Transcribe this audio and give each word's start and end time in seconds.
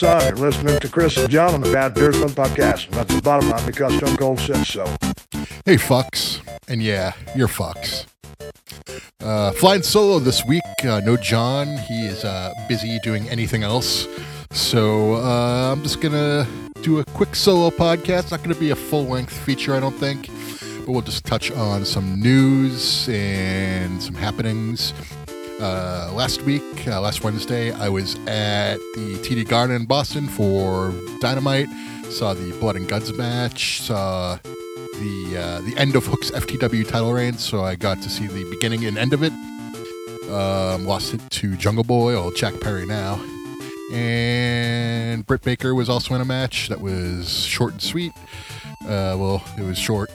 son. 0.00 0.22
You're 0.22 0.48
listening 0.48 0.80
to 0.80 0.88
Chris 0.88 1.18
and 1.18 1.28
John 1.28 1.52
on 1.52 1.60
the 1.60 1.70
Bad 1.70 1.94
Beersman 1.94 2.30
podcast. 2.30 2.86
And 2.86 2.94
that's 2.94 3.14
the 3.14 3.20
bottom 3.20 3.50
line 3.50 3.66
because 3.66 3.94
Stone 3.98 4.16
Cold 4.16 4.38
said 4.40 4.64
so. 4.64 4.86
Hey, 5.66 5.76
fucks. 5.76 6.40
And 6.68 6.82
yeah, 6.82 7.12
you're 7.36 7.48
fucks. 7.48 8.06
Uh, 9.20 9.52
flying 9.52 9.82
solo 9.82 10.18
this 10.18 10.42
week. 10.46 10.62
Uh, 10.82 11.00
no 11.00 11.18
John. 11.18 11.76
He 11.86 12.06
is 12.06 12.24
uh, 12.24 12.54
busy 12.66 12.98
doing 13.00 13.28
anything 13.28 13.62
else. 13.62 14.08
So 14.52 15.16
uh, 15.16 15.72
I'm 15.72 15.82
just 15.82 16.00
going 16.00 16.14
to 16.14 16.48
do 16.80 17.00
a 17.00 17.04
quick 17.04 17.34
solo 17.34 17.68
podcast. 17.68 18.30
Not 18.30 18.42
going 18.42 18.54
to 18.54 18.60
be 18.60 18.70
a 18.70 18.76
full 18.76 19.04
length 19.04 19.36
feature, 19.36 19.74
I 19.74 19.80
don't 19.80 19.96
think. 19.98 20.30
But 20.86 20.92
we'll 20.92 21.02
just 21.02 21.26
touch 21.26 21.50
on 21.50 21.84
some 21.84 22.18
news 22.18 23.06
and 23.10 24.02
some 24.02 24.14
happenings. 24.14 24.94
Uh, 25.60 26.10
last 26.14 26.42
week, 26.42 26.88
uh, 26.88 27.00
last 27.00 27.22
Wednesday, 27.22 27.70
I 27.72 27.88
was 27.88 28.14
at 28.26 28.78
the 28.94 29.18
TD 29.22 29.46
Garden 29.46 29.76
in 29.76 29.84
Boston 29.84 30.26
for 30.26 30.94
Dynamite. 31.20 31.68
Saw 32.10 32.32
the 32.32 32.52
Blood 32.58 32.76
and 32.76 32.88
Guts 32.88 33.12
match. 33.12 33.82
Saw 33.82 34.38
the 34.42 35.36
uh, 35.36 35.60
the 35.60 35.74
end 35.76 35.96
of 35.96 36.06
Hook's 36.06 36.30
FTW 36.30 36.88
title 36.88 37.12
reign, 37.12 37.34
so 37.34 37.62
I 37.62 37.76
got 37.76 38.00
to 38.02 38.08
see 38.08 38.26
the 38.26 38.48
beginning 38.50 38.86
and 38.86 38.96
end 38.96 39.12
of 39.12 39.22
it. 39.22 39.32
Um, 40.30 40.86
lost 40.86 41.12
it 41.12 41.20
to 41.30 41.56
Jungle 41.56 41.84
Boy, 41.84 42.16
or 42.16 42.32
Jack 42.32 42.58
Perry 42.60 42.86
now. 42.86 43.20
And 43.92 45.26
Britt 45.26 45.42
Baker 45.42 45.74
was 45.74 45.88
also 45.88 46.14
in 46.14 46.20
a 46.20 46.24
match 46.24 46.68
that 46.68 46.80
was 46.80 47.44
short 47.44 47.72
and 47.72 47.82
sweet. 47.82 48.12
Uh, 48.82 49.16
well, 49.18 49.42
it 49.58 49.62
was 49.62 49.78
short. 49.78 50.10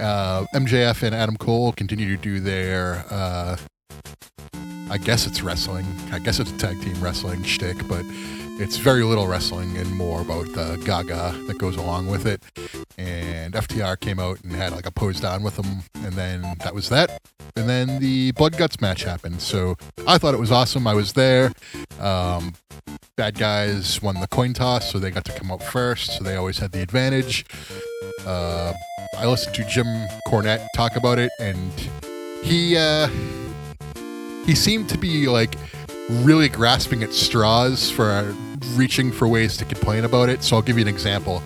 uh, 0.00 0.44
MJF 0.54 1.02
and 1.02 1.14
Adam 1.14 1.36
Cole 1.36 1.72
continue 1.72 2.16
to 2.16 2.20
do 2.20 2.40
their, 2.40 3.04
uh, 3.10 3.56
I 4.92 4.98
guess 4.98 5.26
it's 5.26 5.40
wrestling. 5.40 5.86
I 6.12 6.18
guess 6.18 6.38
it's 6.38 6.50
a 6.50 6.58
tag 6.58 6.78
team 6.82 7.02
wrestling 7.02 7.42
shtick, 7.44 7.88
but 7.88 8.04
it's 8.60 8.76
very 8.76 9.04
little 9.04 9.26
wrestling 9.26 9.74
and 9.78 9.90
more 9.90 10.20
about 10.20 10.44
the 10.52 10.78
gaga 10.84 11.34
that 11.46 11.56
goes 11.56 11.76
along 11.76 12.08
with 12.08 12.26
it. 12.26 12.42
And 12.98 13.54
FTR 13.54 13.98
came 13.98 14.18
out 14.20 14.42
and 14.44 14.52
had 14.52 14.72
like 14.72 14.84
a 14.84 14.90
pose 14.90 15.18
down 15.18 15.42
with 15.42 15.56
them, 15.56 15.84
and 16.04 16.12
then 16.12 16.42
that 16.62 16.74
was 16.74 16.90
that. 16.90 17.22
And 17.56 17.70
then 17.70 18.00
the 18.00 18.32
Blood 18.32 18.58
Guts 18.58 18.82
match 18.82 19.02
happened. 19.04 19.40
So 19.40 19.76
I 20.06 20.18
thought 20.18 20.34
it 20.34 20.40
was 20.40 20.52
awesome. 20.52 20.86
I 20.86 20.92
was 20.92 21.14
there. 21.14 21.52
Um, 21.98 22.52
bad 23.16 23.38
guys 23.38 24.02
won 24.02 24.20
the 24.20 24.28
coin 24.28 24.52
toss, 24.52 24.92
so 24.92 24.98
they 24.98 25.10
got 25.10 25.24
to 25.24 25.32
come 25.32 25.50
out 25.50 25.62
first. 25.62 26.18
So 26.18 26.24
they 26.24 26.36
always 26.36 26.58
had 26.58 26.72
the 26.72 26.82
advantage. 26.82 27.46
Uh, 28.26 28.74
I 29.16 29.24
listened 29.24 29.54
to 29.54 29.64
Jim 29.64 29.86
Cornette 30.28 30.66
talk 30.76 30.96
about 30.96 31.18
it, 31.18 31.32
and 31.40 31.72
he 32.42 32.76
uh, 32.76 33.08
he 34.44 34.54
seemed 34.54 34.88
to 34.90 34.98
be 34.98 35.28
like 35.28 35.56
really 36.08 36.48
grasping 36.48 37.02
at 37.02 37.12
straws 37.12 37.90
for 37.90 38.34
reaching 38.74 39.12
for 39.12 39.28
ways 39.28 39.56
to 39.56 39.64
complain 39.64 40.04
about 40.04 40.28
it. 40.28 40.42
So 40.42 40.56
I'll 40.56 40.62
give 40.62 40.76
you 40.76 40.82
an 40.82 40.88
example. 40.88 41.42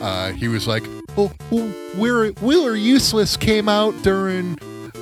Uh, 0.00 0.32
he 0.32 0.48
was 0.48 0.66
like, 0.66 0.84
"Oh, 1.16 1.28
Wheeler, 1.96 2.30
Wheeler 2.40 2.76
Useless 2.76 3.36
came 3.36 3.68
out 3.68 4.00
during 4.02 4.56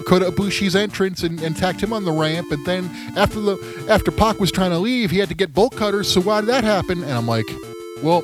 Kota 0.07 0.31
Ibushi's 0.31 0.75
entrance 0.75 1.23
and, 1.23 1.41
and 1.43 1.57
attacked 1.57 1.83
him 1.83 1.93
on 1.93 2.05
the 2.05 2.13
ramp, 2.13 2.51
and 2.51 2.65
then 2.65 2.89
after 3.17 3.41
the 3.41 3.87
after 3.89 4.11
Pac 4.11 4.41
was 4.41 4.51
trying 4.51 4.71
to 4.71 4.79
leave, 4.79 5.11
he 5.11 5.19
had 5.19 5.29
to 5.29 5.35
get 5.35 5.53
bolt 5.53 5.77
cutters. 5.77 6.11
So 6.11 6.21
why 6.21 6.41
did 6.41 6.49
that 6.49 6.65
happen?" 6.65 7.03
And 7.03 7.13
I'm 7.13 7.27
like, 7.27 7.47
"Well." 8.03 8.23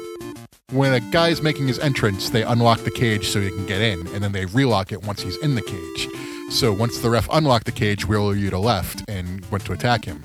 When 0.71 0.95
a 0.95 1.01
guy's 1.01 1.43
making 1.43 1.69
his 1.69 1.79
entrance, 1.79 2.31
they 2.31 2.45
unlock 2.45 2.81
the 2.81 2.91
cage 2.91 3.29
so 3.29 3.43
he 3.43 3.51
can 3.51 3.67
get 3.67 3.83
in, 3.83 4.07
and 4.15 4.25
then 4.25 4.33
they 4.33 4.47
relock 4.47 4.91
it 4.91 5.03
once 5.03 5.21
he's 5.21 5.37
in 5.43 5.55
the 5.55 5.61
cage. 5.61 6.09
So 6.53 6.71
once 6.71 6.99
the 6.99 7.09
ref 7.09 7.27
unlocked 7.33 7.65
the 7.65 7.73
cage, 7.73 8.07
Wheeler 8.07 8.37
Yuta 8.37 8.63
left 8.63 9.03
and 9.09 9.45
went 9.47 9.65
to 9.65 9.73
attack 9.73 10.05
him. 10.05 10.23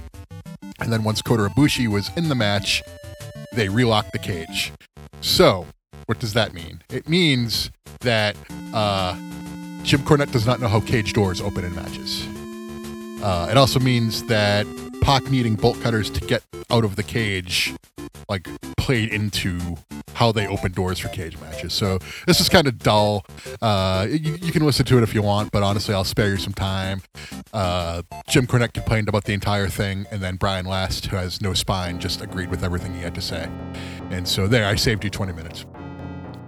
And 0.82 0.92
then 0.92 1.06
once 1.06 1.22
Kota 1.22 1.44
Ibushi 1.44 1.88
was 1.88 2.12
in 2.18 2.28
the 2.28 2.36
match, 2.36 2.84
they 3.54 3.70
relocked 3.70 4.12
the 4.12 4.20
cage. 4.20 4.74
So, 5.22 5.66
what 6.06 6.20
does 6.20 6.34
that 6.34 6.54
mean? 6.54 6.84
It 6.90 7.08
means 7.08 7.72
that 8.02 8.36
uh, 8.74 9.16
Jim 9.84 10.02
Cornette 10.02 10.34
does 10.34 10.46
not 10.46 10.60
know 10.60 10.68
how 10.68 10.82
cage 10.82 11.14
doors 11.14 11.40
open 11.40 11.64
in 11.64 11.74
matches. 11.74 12.28
Uh, 13.24 13.48
it 13.50 13.56
also 13.56 13.80
means 13.80 14.24
that 14.24 14.68
Pac 15.08 15.32
needing 15.32 15.56
bolt 15.56 15.80
cutters 15.80 16.10
to 16.10 16.20
get 16.20 16.44
out 16.70 16.84
of 16.84 16.98
the 16.98 17.02
cage, 17.02 17.74
like, 18.28 18.46
played 18.76 19.08
into 19.08 19.78
how 20.16 20.34
they 20.34 20.46
open 20.48 20.74
doors 20.74 21.00
for 21.00 21.08
cage 21.08 21.40
matches. 21.40 21.72
So 21.72 22.00
this 22.26 22.42
is 22.42 22.50
kind 22.50 22.68
of 22.68 22.78
dull. 22.80 23.26
Uh, 23.62 24.06
you, 24.10 24.36
you, 24.42 24.52
can 24.52 24.66
listen 24.66 24.86
to 24.86 24.98
it 24.98 25.04
if 25.04 25.16
you 25.16 25.22
want, 25.22 25.54
but 25.54 25.64
honestly, 25.64 25.96
I'll 25.96 26.04
spare 26.04 26.32
you 26.32 26.36
some 26.36 26.52
time. 26.52 27.04
Uh, 27.54 28.02
Jim 28.28 28.48
Cornette 28.48 28.74
complained 28.74 29.08
about 29.08 29.24
the 29.24 29.32
entire 29.32 29.70
thing, 29.70 30.06
and 30.12 30.22
then 30.22 30.36
Brian 30.36 30.66
Last, 30.66 31.06
who 31.06 31.16
has 31.16 31.40
no 31.40 31.54
spine, 31.54 32.00
just 32.00 32.22
agreed 32.22 32.50
with 32.50 32.66
everything 32.66 32.94
he 32.94 33.00
had 33.00 33.16
to 33.16 33.22
say. 33.22 33.50
And 34.10 34.28
so 34.28 34.46
there, 34.46 34.66
I 34.66 34.76
saved 34.76 35.06
you 35.06 35.10
20 35.10 35.32
minutes. 35.32 35.66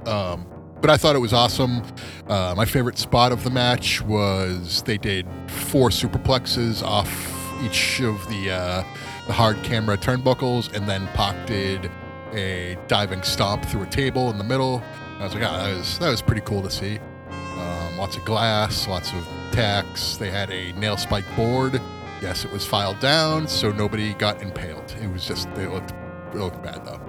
Um, 0.05 0.45
but 0.81 0.89
I 0.89 0.97
thought 0.97 1.15
it 1.15 1.19
was 1.19 1.31
awesome. 1.31 1.81
Uh, 2.27 2.55
my 2.57 2.65
favorite 2.65 2.97
spot 2.97 3.31
of 3.31 3.45
the 3.45 3.51
match 3.51 4.01
was 4.01 4.81
they 4.83 4.97
did 4.97 5.25
four 5.47 5.91
superplexes 5.91 6.83
off 6.83 7.38
each 7.61 8.01
of 8.01 8.27
the 8.29 8.51
uh, 8.51 8.83
the 9.27 9.33
hard 9.33 9.61
camera 9.63 9.97
turnbuckles, 9.97 10.73
and 10.73 10.87
then 10.87 11.07
Pac 11.09 11.47
did 11.47 11.91
a 12.33 12.77
diving 12.87 13.23
stomp 13.23 13.65
through 13.65 13.83
a 13.83 13.87
table 13.87 14.29
in 14.29 14.37
the 14.37 14.43
middle. 14.43 14.83
I 15.19 15.23
was 15.23 15.33
like, 15.33 15.43
ah, 15.43 15.63
that 15.63 15.77
was 15.77 15.99
that 15.99 16.09
was 16.09 16.21
pretty 16.21 16.41
cool 16.41 16.61
to 16.61 16.69
see. 16.69 16.99
Um, 17.29 17.97
lots 17.97 18.15
of 18.15 18.25
glass, 18.25 18.87
lots 18.87 19.11
of 19.13 19.27
tacks. 19.51 20.17
They 20.17 20.31
had 20.31 20.49
a 20.51 20.71
nail 20.73 20.97
spike 20.97 21.25
board. 21.35 21.81
Yes, 22.21 22.45
it 22.45 22.51
was 22.51 22.65
filed 22.65 22.99
down, 22.99 23.47
so 23.47 23.71
nobody 23.71 24.13
got 24.13 24.41
impaled. 24.41 24.95
It 25.01 25.07
was 25.07 25.25
just 25.25 25.53
they 25.55 25.67
looked 25.67 25.91
it 25.91 26.35
looked 26.35 26.61
bad 26.61 26.85
though. 26.85 27.01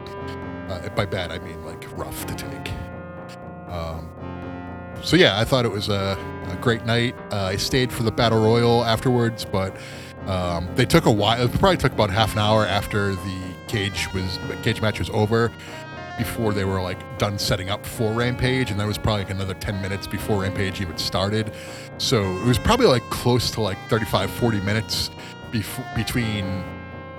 Uh, 0.68 0.88
by 0.90 1.04
bad, 1.04 1.30
I 1.30 1.38
mean 1.38 1.64
like 1.64 1.86
rough 1.96 2.26
to 2.26 2.34
take. 2.34 2.72
Um, 3.68 4.08
so 5.02 5.16
yeah, 5.16 5.38
I 5.38 5.44
thought 5.44 5.64
it 5.64 5.70
was 5.70 5.88
a, 5.88 6.18
a 6.48 6.56
great 6.60 6.84
night. 6.84 7.14
Uh, 7.32 7.44
I 7.44 7.56
stayed 7.56 7.92
for 7.92 8.02
the 8.02 8.12
battle 8.12 8.42
royal 8.42 8.84
afterwards, 8.84 9.44
but 9.44 9.76
um, 10.26 10.68
they 10.74 10.84
took 10.84 11.06
a 11.06 11.10
while. 11.10 11.42
It 11.42 11.50
probably 11.52 11.76
took 11.76 11.92
about 11.92 12.10
half 12.10 12.32
an 12.32 12.38
hour 12.38 12.66
after 12.66 13.14
the 13.14 13.54
cage 13.68 14.08
was 14.12 14.38
cage 14.62 14.80
match 14.82 14.98
was 14.98 15.10
over 15.10 15.52
before 16.18 16.52
they 16.52 16.66
were 16.66 16.82
like 16.82 17.18
done 17.18 17.38
setting 17.38 17.70
up 17.70 17.86
for 17.86 18.12
Rampage, 18.12 18.70
and 18.70 18.78
that 18.78 18.86
was 18.86 18.98
probably 18.98 19.22
like 19.22 19.32
another 19.32 19.54
10 19.54 19.80
minutes 19.80 20.06
before 20.06 20.42
Rampage 20.42 20.80
even 20.80 20.98
started. 20.98 21.50
So 21.96 22.22
it 22.22 22.46
was 22.46 22.58
probably 22.58 22.86
like 22.86 23.02
close 23.10 23.50
to 23.52 23.62
like 23.62 23.78
35, 23.88 24.30
40 24.30 24.60
minutes 24.60 25.10
bef- 25.50 25.96
between 25.96 26.62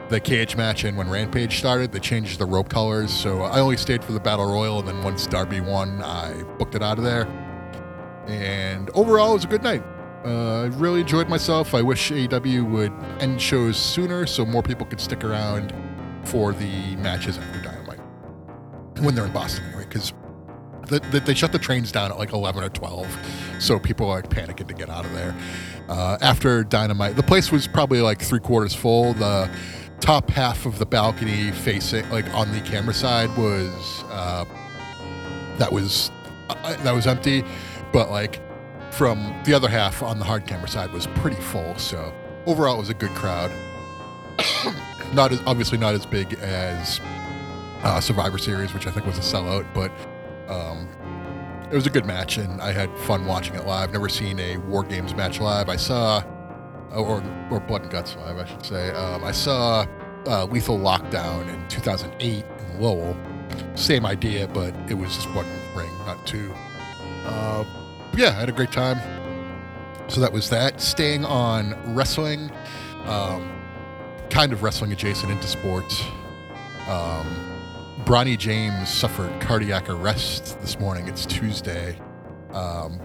the 0.09 0.19
cage 0.19 0.55
match 0.55 0.83
and 0.83 0.95
when 0.97 1.09
Rampage 1.09 1.57
started. 1.57 1.91
They 1.91 1.99
changed 1.99 2.37
the 2.37 2.45
rope 2.45 2.69
colors, 2.69 3.11
so 3.11 3.41
I 3.41 3.59
only 3.59 3.77
stayed 3.77 4.03
for 4.03 4.11
the 4.11 4.19
Battle 4.19 4.45
Royal, 4.45 4.79
and 4.79 4.87
then 4.87 5.03
once 5.03 5.25
Darby 5.25 5.61
won, 5.61 6.03
I 6.03 6.43
booked 6.59 6.75
it 6.75 6.83
out 6.83 6.99
of 6.99 7.03
there. 7.03 7.25
And 8.27 8.91
overall, 8.93 9.31
it 9.31 9.35
was 9.35 9.45
a 9.45 9.47
good 9.47 9.63
night. 9.63 9.83
Uh, 10.25 10.63
I 10.63 10.65
really 10.77 11.01
enjoyed 11.01 11.29
myself. 11.29 11.73
I 11.73 11.81
wish 11.81 12.11
AEW 12.11 12.69
would 12.69 12.93
end 13.19 13.41
shows 13.41 13.77
sooner 13.77 14.25
so 14.25 14.45
more 14.45 14.61
people 14.61 14.85
could 14.85 15.01
stick 15.01 15.23
around 15.23 15.73
for 16.23 16.53
the 16.53 16.95
matches 16.97 17.37
after 17.37 17.61
Dynamite 17.61 17.99
when 19.01 19.15
they're 19.15 19.25
in 19.25 19.31
Boston, 19.31 19.65
anyway, 19.65 19.85
because 19.85 20.13
the, 20.87 20.99
the, 21.11 21.19
they 21.19 21.33
shut 21.33 21.51
the 21.51 21.59
trains 21.59 21.91
down 21.91 22.11
at 22.11 22.17
like 22.17 22.33
11 22.33 22.63
or 22.63 22.69
12, 22.69 23.17
so 23.59 23.79
people 23.79 24.09
are 24.09 24.21
like 24.21 24.29
panicking 24.29 24.67
to 24.67 24.73
get 24.73 24.89
out 24.89 25.05
of 25.05 25.13
there. 25.13 25.35
Uh, 25.89 26.17
after 26.21 26.63
Dynamite, 26.63 27.15
the 27.15 27.23
place 27.23 27.51
was 27.51 27.67
probably 27.67 28.01
like 28.01 28.21
three 28.21 28.39
quarters 28.39 28.73
full. 28.73 29.13
The 29.13 29.49
top 29.99 30.29
half 30.29 30.65
of 30.65 30.79
the 30.79 30.85
balcony 30.85 31.51
facing, 31.51 32.07
like 32.09 32.31
on 32.33 32.51
the 32.51 32.61
camera 32.61 32.93
side, 32.93 33.35
was 33.37 34.03
uh, 34.09 34.45
that 35.57 35.71
was 35.71 36.11
uh, 36.49 36.75
that 36.83 36.93
was 36.93 37.07
empty, 37.07 37.43
but 37.91 38.09
like 38.09 38.39
from 38.91 39.33
the 39.45 39.53
other 39.53 39.69
half 39.69 40.03
on 40.03 40.19
the 40.19 40.25
hard 40.25 40.45
camera 40.45 40.67
side 40.67 40.91
was 40.91 41.07
pretty 41.07 41.41
full. 41.41 41.75
So 41.77 42.13
overall, 42.45 42.75
it 42.75 42.79
was 42.79 42.89
a 42.89 42.93
good 42.93 43.11
crowd. 43.11 43.51
not 45.13 45.31
as 45.31 45.41
obviously 45.45 45.77
not 45.77 45.93
as 45.93 46.05
big 46.05 46.33
as 46.35 46.99
uh, 47.83 47.99
Survivor 47.99 48.37
Series, 48.37 48.73
which 48.73 48.87
I 48.87 48.91
think 48.91 49.05
was 49.05 49.17
a 49.17 49.21
sellout, 49.21 49.65
but 49.73 49.91
um, 50.47 50.87
it 51.71 51.75
was 51.75 51.87
a 51.87 51.89
good 51.89 52.05
match, 52.05 52.37
and 52.37 52.61
I 52.61 52.71
had 52.73 52.95
fun 52.99 53.25
watching 53.25 53.55
it 53.55 53.65
live. 53.65 53.91
Never 53.91 54.09
seen 54.09 54.39
a 54.39 54.57
War 54.57 54.83
Games 54.83 55.15
match 55.15 55.39
live. 55.39 55.69
I 55.69 55.77
saw, 55.77 56.23
or 56.91 57.23
or 57.49 57.59
Blood 57.61 57.83
and 57.83 57.91
Guts 57.91 58.15
live, 58.17 58.37
I 58.37 58.45
should 58.45 58.65
say. 58.65 58.91
Um, 58.91 59.23
I 59.23 59.31
saw 59.31 59.85
uh, 60.27 60.45
Lethal 60.45 60.77
Lockdown 60.77 61.47
in 61.53 61.67
2008 61.69 62.45
in 62.45 62.81
Lowell. 62.81 63.17
Same 63.75 64.05
idea, 64.05 64.47
but 64.47 64.75
it 64.89 64.93
was 64.93 65.15
just 65.15 65.29
one 65.33 65.45
ring, 65.75 65.91
not 66.05 66.25
two. 66.25 66.53
Uh, 67.25 67.63
yeah, 68.15 68.29
I 68.29 68.39
had 68.41 68.49
a 68.49 68.53
great 68.53 68.71
time. 68.71 68.99
So 70.07 70.19
that 70.21 70.33
was 70.33 70.49
that. 70.49 70.81
Staying 70.81 71.23
on 71.25 71.95
wrestling. 71.95 72.51
Um, 73.05 73.49
kind 74.29 74.53
of 74.53 74.63
wrestling 74.63 74.91
adjacent 74.91 75.31
into 75.31 75.47
sports. 75.47 76.03
Um, 76.87 77.27
Bronny 78.05 78.37
James 78.37 78.89
suffered 78.89 79.39
cardiac 79.39 79.89
arrest 79.89 80.59
this 80.61 80.79
morning. 80.79 81.07
It's 81.07 81.25
Tuesday. 81.25 81.99
Um, 82.51 82.99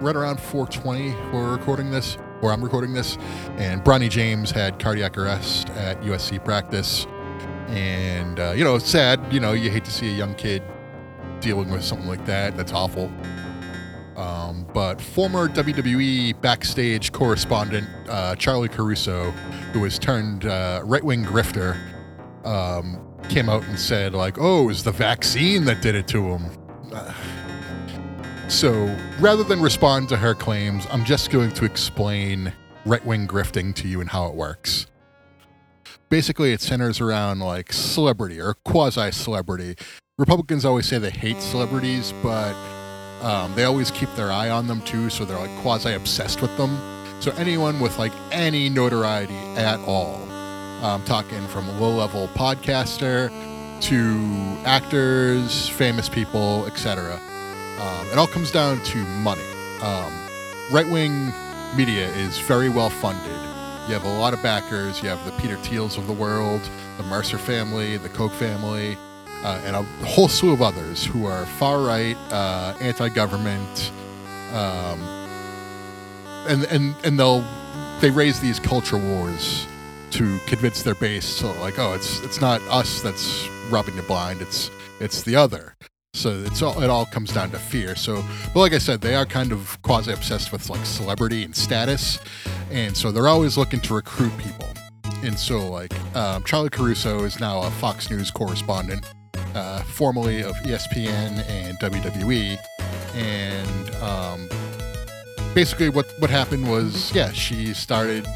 right 0.00 0.14
around 0.14 0.40
420, 0.40 1.14
we're 1.32 1.50
recording 1.52 1.90
this, 1.90 2.16
or 2.42 2.52
I'm 2.52 2.62
recording 2.62 2.92
this. 2.92 3.16
And 3.56 3.82
Bronny 3.82 4.10
James 4.10 4.50
had 4.50 4.78
cardiac 4.78 5.16
arrest 5.18 5.70
at 5.70 6.00
USC 6.02 6.44
practice. 6.44 7.06
And, 7.68 8.38
uh, 8.38 8.52
you 8.52 8.64
know, 8.64 8.76
it's 8.76 8.88
sad. 8.88 9.20
You 9.32 9.40
know, 9.40 9.52
you 9.52 9.70
hate 9.70 9.84
to 9.84 9.90
see 9.90 10.08
a 10.08 10.14
young 10.14 10.34
kid 10.34 10.62
dealing 11.40 11.70
with 11.70 11.82
something 11.84 12.08
like 12.08 12.24
that. 12.26 12.56
That's 12.56 12.72
awful. 12.72 13.10
But 14.72 15.00
former 15.00 15.48
WWE 15.48 16.40
backstage 16.40 17.12
correspondent 17.12 17.88
uh, 18.08 18.36
Charly 18.36 18.70
Caruso, 18.70 19.30
who 19.72 19.80
was 19.80 19.98
turned 19.98 20.46
uh, 20.46 20.82
right 20.84 21.02
wing 21.02 21.24
grifter, 21.24 21.76
um, 22.44 23.00
came 23.28 23.48
out 23.48 23.64
and 23.64 23.78
said, 23.78 24.14
like, 24.14 24.36
oh, 24.38 24.64
it 24.64 24.66
was 24.66 24.84
the 24.84 24.92
vaccine 24.92 25.64
that 25.64 25.82
did 25.82 25.94
it 25.94 26.06
to 26.08 26.22
him. 26.22 26.50
So 28.48 28.96
rather 29.20 29.44
than 29.44 29.60
respond 29.60 30.08
to 30.08 30.16
her 30.16 30.34
claims, 30.34 30.86
I'm 30.90 31.04
just 31.04 31.30
going 31.30 31.52
to 31.52 31.64
explain 31.64 32.52
right 32.84 33.04
wing 33.06 33.28
grifting 33.28 33.74
to 33.76 33.88
you 33.88 34.00
and 34.00 34.10
how 34.10 34.26
it 34.26 34.34
works. 34.34 34.86
Basically, 36.08 36.52
it 36.52 36.60
centers 36.60 37.00
around 37.00 37.38
like 37.38 37.72
celebrity 37.72 38.40
or 38.40 38.54
quasi 38.64 39.12
celebrity. 39.12 39.76
Republicans 40.18 40.64
always 40.64 40.86
say 40.86 40.98
they 40.98 41.10
hate 41.10 41.40
celebrities, 41.40 42.12
but 42.22 42.54
um, 43.22 43.54
they 43.54 43.64
always 43.64 43.90
keep 43.90 44.12
their 44.14 44.32
eye 44.32 44.50
on 44.50 44.66
them 44.66 44.80
too, 44.82 45.10
so 45.10 45.24
they're 45.24 45.38
like 45.38 45.56
quasi 45.60 45.92
obsessed 45.92 46.40
with 46.40 46.56
them. 46.56 46.78
So 47.20 47.32
anyone 47.32 47.80
with 47.80 47.98
like 47.98 48.12
any 48.32 48.68
notoriety 48.68 49.36
at 49.56 49.78
all, 49.80 50.20
I'm 50.82 51.04
talking 51.04 51.46
from 51.48 51.68
a 51.68 51.78
low 51.78 51.90
level 51.90 52.28
podcaster 52.28 53.30
to 53.82 54.66
actors, 54.66 55.68
famous 55.68 56.08
people, 56.08 56.66
etc. 56.66 57.20
Um, 57.80 58.06
it 58.08 58.18
all 58.18 58.26
comes 58.26 58.50
down 58.50 58.82
to 58.82 58.98
money. 59.22 59.42
Um, 59.82 60.12
right 60.70 60.88
wing 60.90 61.32
media 61.76 62.08
is 62.14 62.38
very 62.38 62.68
well 62.68 62.90
funded. 62.90 63.30
You 63.88 63.94
have 63.94 64.04
a 64.04 64.18
lot 64.18 64.34
of 64.34 64.42
backers. 64.42 65.02
You 65.02 65.08
have 65.08 65.24
the 65.24 65.32
Peter 65.32 65.56
Thiels 65.56 65.98
of 65.98 66.06
the 66.06 66.12
world, 66.12 66.60
the 66.96 67.02
Mercer 67.04 67.38
family, 67.38 67.96
the 67.96 68.08
Koch 68.08 68.32
family, 68.32 68.96
uh, 69.42 69.60
and 69.64 69.76
a 69.76 69.82
whole 70.04 70.28
slew 70.28 70.52
of 70.52 70.62
others 70.62 71.04
who 71.04 71.26
are 71.26 71.46
far 71.46 71.80
right, 71.80 72.16
uh, 72.30 72.74
anti 72.80 73.08
government, 73.08 73.92
um, 74.52 75.00
and 76.48 76.64
and 76.64 76.94
and 77.04 77.18
they'll 77.18 77.44
they 78.00 78.10
raise 78.10 78.40
these 78.40 78.58
culture 78.58 78.98
wars 78.98 79.66
to 80.10 80.38
convince 80.46 80.82
their 80.82 80.94
base. 80.94 81.24
So 81.24 81.52
like, 81.60 81.78
oh, 81.78 81.94
it's 81.94 82.20
it's 82.20 82.40
not 82.40 82.60
us 82.62 83.02
that's 83.02 83.48
rubbing 83.70 83.96
the 83.96 84.02
blind. 84.02 84.42
It's 84.42 84.70
it's 85.00 85.22
the 85.22 85.36
other. 85.36 85.74
So 86.12 86.30
it's 86.44 86.60
all 86.60 86.82
it 86.82 86.90
all 86.90 87.06
comes 87.06 87.32
down 87.32 87.50
to 87.52 87.58
fear. 87.58 87.94
So, 87.94 88.24
but 88.52 88.60
like 88.60 88.72
I 88.72 88.78
said, 88.78 89.00
they 89.00 89.14
are 89.14 89.26
kind 89.26 89.52
of 89.52 89.80
quasi 89.82 90.12
obsessed 90.12 90.50
with 90.52 90.68
like 90.68 90.84
celebrity 90.84 91.44
and 91.44 91.54
status, 91.54 92.18
and 92.70 92.96
so 92.96 93.12
they're 93.12 93.28
always 93.28 93.56
looking 93.56 93.80
to 93.80 93.94
recruit 93.94 94.36
people. 94.38 94.66
And 95.22 95.38
so, 95.38 95.70
like 95.70 95.94
um, 96.16 96.42
Charly 96.42 96.70
Caruso 96.70 97.24
is 97.24 97.38
now 97.38 97.62
a 97.62 97.70
Fox 97.70 98.10
News 98.10 98.30
correspondent, 98.30 99.04
uh, 99.54 99.82
formerly 99.82 100.42
of 100.42 100.54
ESPN 100.56 101.48
and 101.48 101.78
WWE, 101.78 102.58
and 103.14 103.94
um, 103.96 104.48
basically 105.54 105.88
what 105.88 106.06
what 106.18 106.30
happened 106.30 106.68
was, 106.68 107.14
yeah, 107.14 107.32
she 107.32 107.74
started 107.74 108.26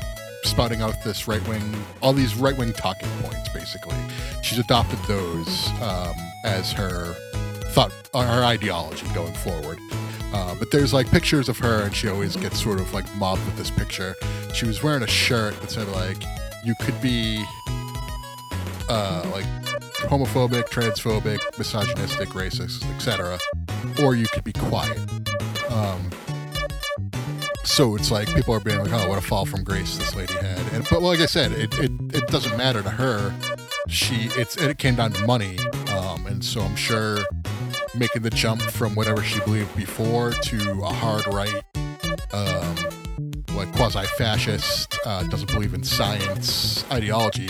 spouting 0.43 0.83
out 0.83 1.03
this 1.03 1.27
right 1.27 1.47
wing, 1.49 1.63
all 2.03 2.13
these 2.13 2.37
right 2.37 2.57
wing 2.57 2.73
talking 2.73 3.09
points. 3.23 3.49
Basically, 3.51 3.97
she's 4.43 4.59
adopted 4.59 4.99
those 5.07 5.69
um, 5.81 6.15
as 6.45 6.73
her 6.73 7.15
thought 7.71 7.93
her 8.15 8.45
ideology 8.45 9.07
going 9.15 9.35
forward. 9.35 9.79
Uh, 10.33 10.55
but 10.59 10.71
there's 10.73 10.93
like 10.93 11.09
pictures 11.11 11.49
of 11.49 11.59
her, 11.59 11.83
and 11.85 11.95
she 11.95 12.09
always 12.09 12.35
gets 12.37 12.61
sort 12.61 12.81
of 12.81 12.93
like 12.93 13.05
mobbed 13.17 13.45
with 13.47 13.57
this 13.57 13.71
picture. 13.71 14.15
She 14.53 14.67
was 14.67 14.83
wearing 14.83 15.03
a 15.03 15.09
shirt 15.09 15.59
that 15.61 15.71
said 15.71 15.89
like, 15.89 16.23
"You 16.65 16.75
could 16.81 17.01
be 17.01 17.45
uh, 18.89 19.29
like 19.33 19.47
homophobic, 20.09 20.65
transphobic, 20.69 21.39
misogynistic, 21.59 22.29
racist, 22.31 22.85
etc., 22.95 23.39
or 24.03 24.15
you 24.15 24.27
could 24.33 24.45
be 24.45 24.53
quiet." 24.53 24.99
Um, 25.71 26.11
so 27.65 27.97
it's 27.97 28.11
like 28.11 28.33
people 28.35 28.55
are 28.55 28.61
being 28.61 28.79
like, 28.79 28.93
"Oh, 28.93 29.09
what 29.09 29.19
a 29.19 29.21
fall 29.21 29.47
from 29.47 29.65
grace 29.65 29.97
this 29.97 30.15
lady 30.15 30.35
had," 30.35 30.61
and 30.73 30.87
but 30.91 31.03
like 31.03 31.21
I 31.21 31.27
said, 31.27 31.53
it 31.53 31.75
it, 31.79 31.91
it 32.13 32.27
doesn't 32.29 32.57
matter 32.57 32.83
to 32.83 32.91
her. 32.91 33.35
She 33.89 34.29
it's 34.37 34.57
it 34.57 34.79
came 34.79 34.95
down 34.95 35.13
to 35.13 35.27
money, 35.27 35.59
um, 35.91 36.27
and 36.27 36.45
so 36.45 36.61
I'm 36.61 36.77
sure 36.77 37.19
making 37.97 38.23
the 38.23 38.31
jump 38.31 38.61
from 38.61 38.95
whatever 38.95 39.23
she 39.23 39.41
believed 39.41 39.75
before 39.77 40.33
to 40.33 40.83
a 40.83 40.93
hard 40.93 41.27
right, 41.33 41.63
um, 42.33 42.77
like 43.57 43.73
quasi 43.75 44.05
fascist, 44.19 44.99
uh, 45.05 45.23
doesn't 45.25 45.53
believe 45.53 45.75
in 45.75 45.83
science 45.83 46.85
ideology, 46.91 47.49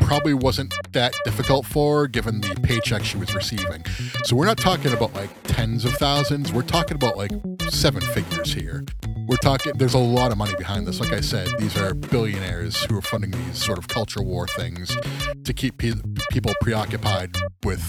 probably 0.00 0.34
wasn't 0.34 0.74
that 0.92 1.14
difficult 1.24 1.66
for 1.66 2.06
given 2.06 2.40
the 2.40 2.54
paycheck 2.62 3.04
she 3.04 3.16
was 3.16 3.34
receiving. 3.34 3.84
So 4.24 4.36
we're 4.36 4.46
not 4.46 4.58
talking 4.58 4.92
about 4.92 5.14
like 5.14 5.30
tens 5.44 5.84
of 5.84 5.92
thousands, 5.94 6.52
we're 6.52 6.62
talking 6.62 6.94
about 6.94 7.16
like 7.16 7.32
seven 7.70 8.00
figures 8.00 8.52
here. 8.52 8.84
We're 9.28 9.36
talking, 9.36 9.72
there's 9.76 9.94
a 9.94 9.98
lot 9.98 10.32
of 10.32 10.38
money 10.38 10.54
behind 10.56 10.86
this. 10.86 11.00
Like 11.00 11.12
I 11.12 11.20
said, 11.20 11.48
these 11.58 11.76
are 11.76 11.94
billionaires 11.94 12.82
who 12.84 12.98
are 12.98 13.02
funding 13.02 13.30
these 13.30 13.62
sort 13.64 13.78
of 13.78 13.88
culture 13.88 14.22
war 14.22 14.46
things 14.46 14.96
to 15.44 15.52
keep 15.52 15.78
pe- 15.78 15.92
people 16.30 16.52
preoccupied 16.60 17.36
with 17.64 17.82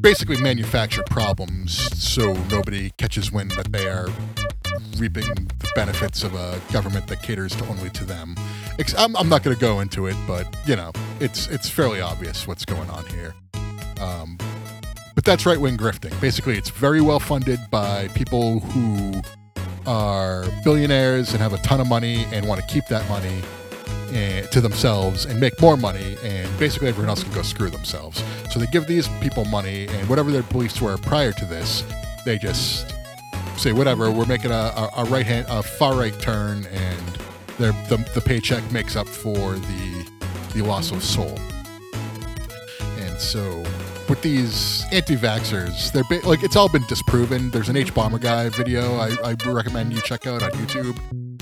basically 0.00 0.36
manufacture 0.40 1.02
problems 1.08 1.72
so 1.98 2.34
nobody 2.50 2.90
catches 2.98 3.32
wind 3.32 3.50
that 3.52 3.72
they 3.72 3.88
are 3.88 4.08
reaping 4.96 5.26
the 5.34 5.70
benefits 5.74 6.22
of 6.22 6.34
a 6.34 6.60
government 6.72 7.06
that 7.08 7.22
caters 7.22 7.54
to 7.56 7.66
only 7.66 7.90
to 7.90 8.04
them. 8.04 8.34
I'm, 8.98 9.16
I'm 9.16 9.28
not 9.28 9.42
going 9.42 9.56
to 9.56 9.60
go 9.60 9.80
into 9.80 10.06
it, 10.06 10.16
but 10.26 10.46
you 10.66 10.76
know, 10.76 10.92
it's 11.20 11.46
it's 11.48 11.68
fairly 11.68 12.00
obvious 12.00 12.46
what's 12.46 12.64
going 12.64 12.88
on 12.90 13.06
here. 13.06 13.34
Um, 14.00 14.38
but 15.14 15.24
that's 15.24 15.46
right 15.46 15.60
wing 15.60 15.76
grifting. 15.76 16.18
Basically, 16.20 16.56
it's 16.56 16.70
very 16.70 17.00
well 17.00 17.20
funded 17.20 17.60
by 17.70 18.08
people 18.08 18.60
who 18.60 19.20
are 19.86 20.44
billionaires 20.64 21.32
and 21.32 21.40
have 21.40 21.52
a 21.52 21.58
ton 21.58 21.80
of 21.80 21.86
money 21.86 22.24
and 22.32 22.46
want 22.48 22.60
to 22.60 22.66
keep 22.66 22.86
that 22.86 23.08
money 23.08 23.42
and, 24.12 24.50
to 24.50 24.60
themselves 24.60 25.24
and 25.24 25.38
make 25.38 25.60
more 25.60 25.76
money, 25.76 26.16
and 26.22 26.58
basically 26.58 26.88
everyone 26.88 27.08
else 27.08 27.22
can 27.22 27.32
go 27.32 27.42
screw 27.42 27.70
themselves. 27.70 28.22
So 28.50 28.58
they 28.58 28.66
give 28.66 28.86
these 28.86 29.08
people 29.20 29.44
money, 29.44 29.86
and 29.88 30.08
whatever 30.08 30.30
their 30.30 30.42
beliefs 30.42 30.80
were 30.80 30.96
prior 30.96 31.32
to 31.32 31.44
this, 31.44 31.84
they 32.24 32.38
just 32.38 32.93
say, 33.56 33.72
whatever, 33.72 34.10
we're 34.10 34.26
making 34.26 34.50
a, 34.50 34.54
a, 34.54 34.90
a 34.98 35.04
right 35.04 35.26
hand, 35.26 35.46
a 35.48 35.62
far 35.62 35.94
right 35.94 36.18
turn, 36.20 36.66
and 36.66 37.18
the, 37.58 38.10
the 38.14 38.20
paycheck 38.20 38.70
makes 38.72 38.96
up 38.96 39.08
for 39.08 39.52
the, 39.52 40.10
the 40.54 40.62
loss 40.62 40.90
of 40.90 41.02
soul. 41.02 41.38
And 42.98 43.18
so 43.18 43.62
with 44.08 44.22
these 44.22 44.84
anti-vaxxers, 44.92 45.92
they're 45.92 46.04
ba- 46.08 46.26
like 46.28 46.42
it's 46.42 46.56
all 46.56 46.68
been 46.68 46.84
disproven. 46.88 47.50
There's 47.50 47.68
an 47.68 47.76
Hbomberguy 47.76 48.54
video 48.54 48.96
I, 48.96 49.16
I 49.24 49.34
recommend 49.46 49.92
you 49.92 50.00
check 50.02 50.26
out 50.26 50.42
on 50.42 50.50
YouTube 50.52 50.98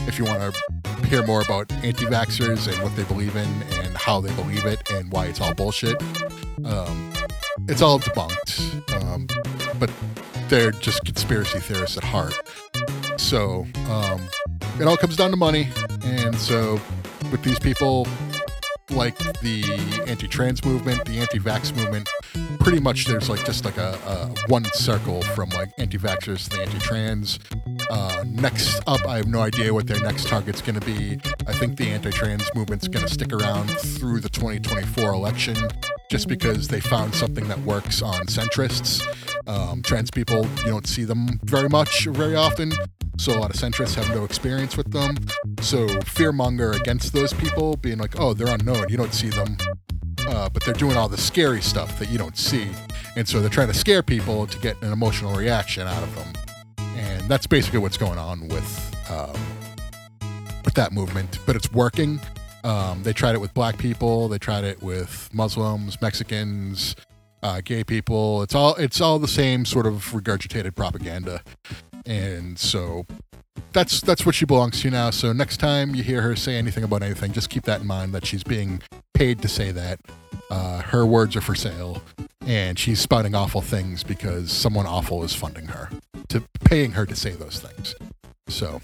if 0.06 0.18
you 0.18 0.24
want 0.24 0.54
to 0.54 1.06
hear 1.06 1.24
more 1.26 1.42
about 1.42 1.70
anti 1.84 2.04
vaxxers 2.06 2.72
and 2.72 2.82
what 2.82 2.94
they 2.96 3.04
believe 3.04 3.36
in 3.36 3.48
and 3.80 3.96
how 3.96 4.20
they 4.20 4.32
believe 4.34 4.64
it 4.64 4.90
and 4.90 5.12
why 5.12 5.26
it's 5.26 5.40
all 5.40 5.54
bullshit. 5.54 5.96
Um, 6.64 7.12
it's 7.68 7.82
all 7.82 7.98
debunked, 7.98 9.02
um, 9.02 9.26
but 9.78 9.90
they're 10.52 10.70
just 10.70 11.02
conspiracy 11.06 11.58
theorists 11.60 11.96
at 11.96 12.04
heart. 12.04 12.34
So 13.16 13.66
um, 13.88 14.20
it 14.78 14.86
all 14.86 14.98
comes 14.98 15.16
down 15.16 15.30
to 15.30 15.36
money. 15.38 15.68
And 16.04 16.34
so 16.36 16.78
with 17.30 17.42
these 17.42 17.58
people, 17.58 18.06
like 18.90 19.16
the 19.40 19.64
anti-trans 20.06 20.62
movement, 20.62 21.06
the 21.06 21.20
anti-vax 21.20 21.74
movement, 21.74 22.06
pretty 22.60 22.80
much 22.80 23.06
there's 23.06 23.30
like 23.30 23.42
just 23.46 23.64
like 23.64 23.78
a, 23.78 23.98
a 24.06 24.50
one 24.50 24.66
circle 24.74 25.22
from 25.22 25.48
like 25.50 25.70
anti-vaxxers 25.78 26.50
to 26.50 26.56
the 26.58 26.62
anti-trans. 26.62 27.38
Uh, 27.88 28.22
next 28.26 28.82
up, 28.86 29.06
I 29.06 29.16
have 29.16 29.28
no 29.28 29.40
idea 29.40 29.72
what 29.72 29.86
their 29.86 30.00
next 30.02 30.26
target's 30.26 30.60
going 30.60 30.78
to 30.78 30.84
be. 30.84 31.18
I 31.46 31.54
think 31.54 31.78
the 31.78 31.88
anti-trans 31.88 32.50
movement's 32.54 32.88
going 32.88 33.06
to 33.06 33.12
stick 33.12 33.32
around 33.32 33.70
through 33.70 34.20
the 34.20 34.28
2024 34.28 35.14
election, 35.14 35.56
just 36.10 36.28
because 36.28 36.68
they 36.68 36.80
found 36.80 37.14
something 37.14 37.48
that 37.48 37.58
works 37.60 38.02
on 38.02 38.26
centrists. 38.26 39.02
Um, 39.46 39.82
trans 39.82 40.10
people, 40.10 40.46
you 40.58 40.66
don't 40.66 40.86
see 40.86 41.04
them 41.04 41.40
very 41.44 41.68
much, 41.68 42.06
very 42.06 42.36
often. 42.36 42.72
So 43.18 43.36
a 43.36 43.38
lot 43.38 43.54
of 43.54 43.60
centrists 43.60 43.94
have 43.94 44.08
no 44.14 44.24
experience 44.24 44.76
with 44.76 44.90
them. 44.92 45.16
So 45.60 45.86
fearmonger 45.86 46.78
against 46.80 47.12
those 47.12 47.32
people, 47.32 47.76
being 47.76 47.98
like, 47.98 48.18
oh, 48.18 48.34
they're 48.34 48.52
unknown, 48.52 48.86
you 48.88 48.96
don't 48.96 49.12
see 49.12 49.28
them, 49.28 49.56
uh, 50.28 50.48
but 50.48 50.64
they're 50.64 50.74
doing 50.74 50.96
all 50.96 51.08
the 51.08 51.18
scary 51.18 51.60
stuff 51.60 51.98
that 51.98 52.08
you 52.10 52.18
don't 52.18 52.36
see, 52.36 52.68
and 53.16 53.28
so 53.28 53.40
they're 53.40 53.50
trying 53.50 53.68
to 53.68 53.74
scare 53.74 54.02
people 54.02 54.46
to 54.46 54.58
get 54.58 54.80
an 54.82 54.92
emotional 54.92 55.34
reaction 55.34 55.86
out 55.86 56.02
of 56.02 56.14
them, 56.16 56.32
and 56.96 57.28
that's 57.28 57.46
basically 57.46 57.80
what's 57.80 57.96
going 57.96 58.18
on 58.18 58.48
with 58.48 59.10
um, 59.10 59.36
with 60.64 60.74
that 60.74 60.92
movement. 60.92 61.38
But 61.46 61.56
it's 61.56 61.70
working. 61.72 62.20
Um, 62.64 63.02
they 63.02 63.12
tried 63.12 63.34
it 63.34 63.40
with 63.40 63.52
black 63.54 63.76
people. 63.76 64.28
They 64.28 64.38
tried 64.38 64.64
it 64.64 64.82
with 64.82 65.28
Muslims, 65.32 66.00
Mexicans, 66.00 66.94
uh, 67.42 67.60
gay 67.64 67.84
people. 67.84 68.42
It's 68.42 68.54
all 68.54 68.74
it's 68.76 69.00
all 69.00 69.18
the 69.18 69.28
same 69.28 69.64
sort 69.64 69.86
of 69.86 70.12
regurgitated 70.12 70.74
propaganda. 70.74 71.42
and 72.06 72.58
so 72.58 73.06
that's 73.72 74.00
that's 74.00 74.26
what 74.26 74.34
she 74.34 74.44
belongs 74.44 74.80
to 74.82 74.90
now. 74.90 75.10
So 75.10 75.32
next 75.32 75.58
time 75.58 75.94
you 75.94 76.02
hear 76.02 76.22
her 76.22 76.36
say 76.36 76.56
anything 76.56 76.84
about 76.84 77.02
anything, 77.02 77.32
just 77.32 77.50
keep 77.50 77.64
that 77.64 77.80
in 77.80 77.86
mind 77.86 78.12
that 78.12 78.26
she's 78.26 78.44
being 78.44 78.82
paid 79.14 79.42
to 79.42 79.48
say 79.48 79.70
that. 79.72 80.00
Uh, 80.50 80.82
her 80.82 81.06
words 81.06 81.34
are 81.34 81.40
for 81.40 81.54
sale, 81.54 82.02
and 82.46 82.78
she's 82.78 83.00
spouting 83.00 83.34
awful 83.34 83.62
things 83.62 84.04
because 84.04 84.52
someone 84.52 84.86
awful 84.86 85.22
is 85.22 85.34
funding 85.34 85.66
her, 85.66 85.88
to 86.28 86.42
paying 86.64 86.92
her 86.92 87.06
to 87.06 87.16
say 87.16 87.30
those 87.30 87.58
things. 87.58 87.94
So 88.48 88.82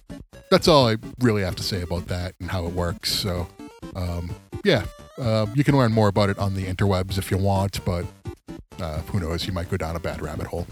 that's 0.51 0.67
all 0.67 0.89
I 0.89 0.97
really 1.21 1.43
have 1.43 1.57
to 1.57 1.63
say 1.63 1.83
about 1.83 2.07
that 2.07 2.35
and 2.41 2.51
how 2.51 2.65
it 2.67 2.73
works. 2.73 3.13
So 3.13 3.49
um, 3.95 4.35
yeah, 4.65 4.85
uh, 5.19 5.47
you 5.55 5.65
can 5.65 5.77
learn 5.77 5.93
more 5.93 6.09
about 6.09 6.31
it 6.31 6.39
on 6.39 6.55
the 6.55 6.65
interwebs 6.65 7.19
if 7.19 7.31
you 7.31 7.37
want, 7.37 7.85
but 7.85 8.07
uh, 8.81 8.99
who 9.03 9.21
knows? 9.21 9.47
You 9.47 9.53
might 9.53 9.71
go 9.71 9.77
down 9.77 9.97
a 9.97 10.01
bad 10.01 10.21
rabbit 10.23 10.47
hole. 10.47 10.67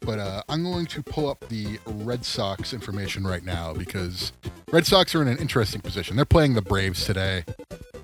But 0.00 0.18
uh, 0.18 0.42
I'm 0.48 0.64
going 0.64 0.86
to 0.86 1.02
pull 1.02 1.28
up 1.28 1.40
the 1.48 1.78
Red 1.86 2.24
Sox 2.24 2.72
information 2.72 3.24
right 3.24 3.44
now 3.44 3.72
because 3.72 4.32
Red 4.72 4.86
Sox 4.86 5.14
are 5.14 5.22
in 5.22 5.28
an 5.28 5.38
interesting 5.38 5.80
position. 5.80 6.16
They're 6.16 6.24
playing 6.24 6.54
the 6.54 6.62
Braves 6.62 7.04
today, 7.04 7.44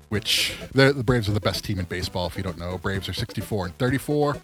which 0.07 0.57
the 0.73 0.93
Braves 1.03 1.27
are 1.27 1.33
the 1.33 1.41
best 1.41 1.65
team 1.65 1.77
in 1.77 1.85
baseball. 1.85 2.27
If 2.27 2.37
you 2.37 2.43
don't 2.43 2.57
know, 2.57 2.77
Braves 2.77 3.09
are 3.09 3.13
64 3.13 3.65
and 3.65 3.77
34. 3.77 4.37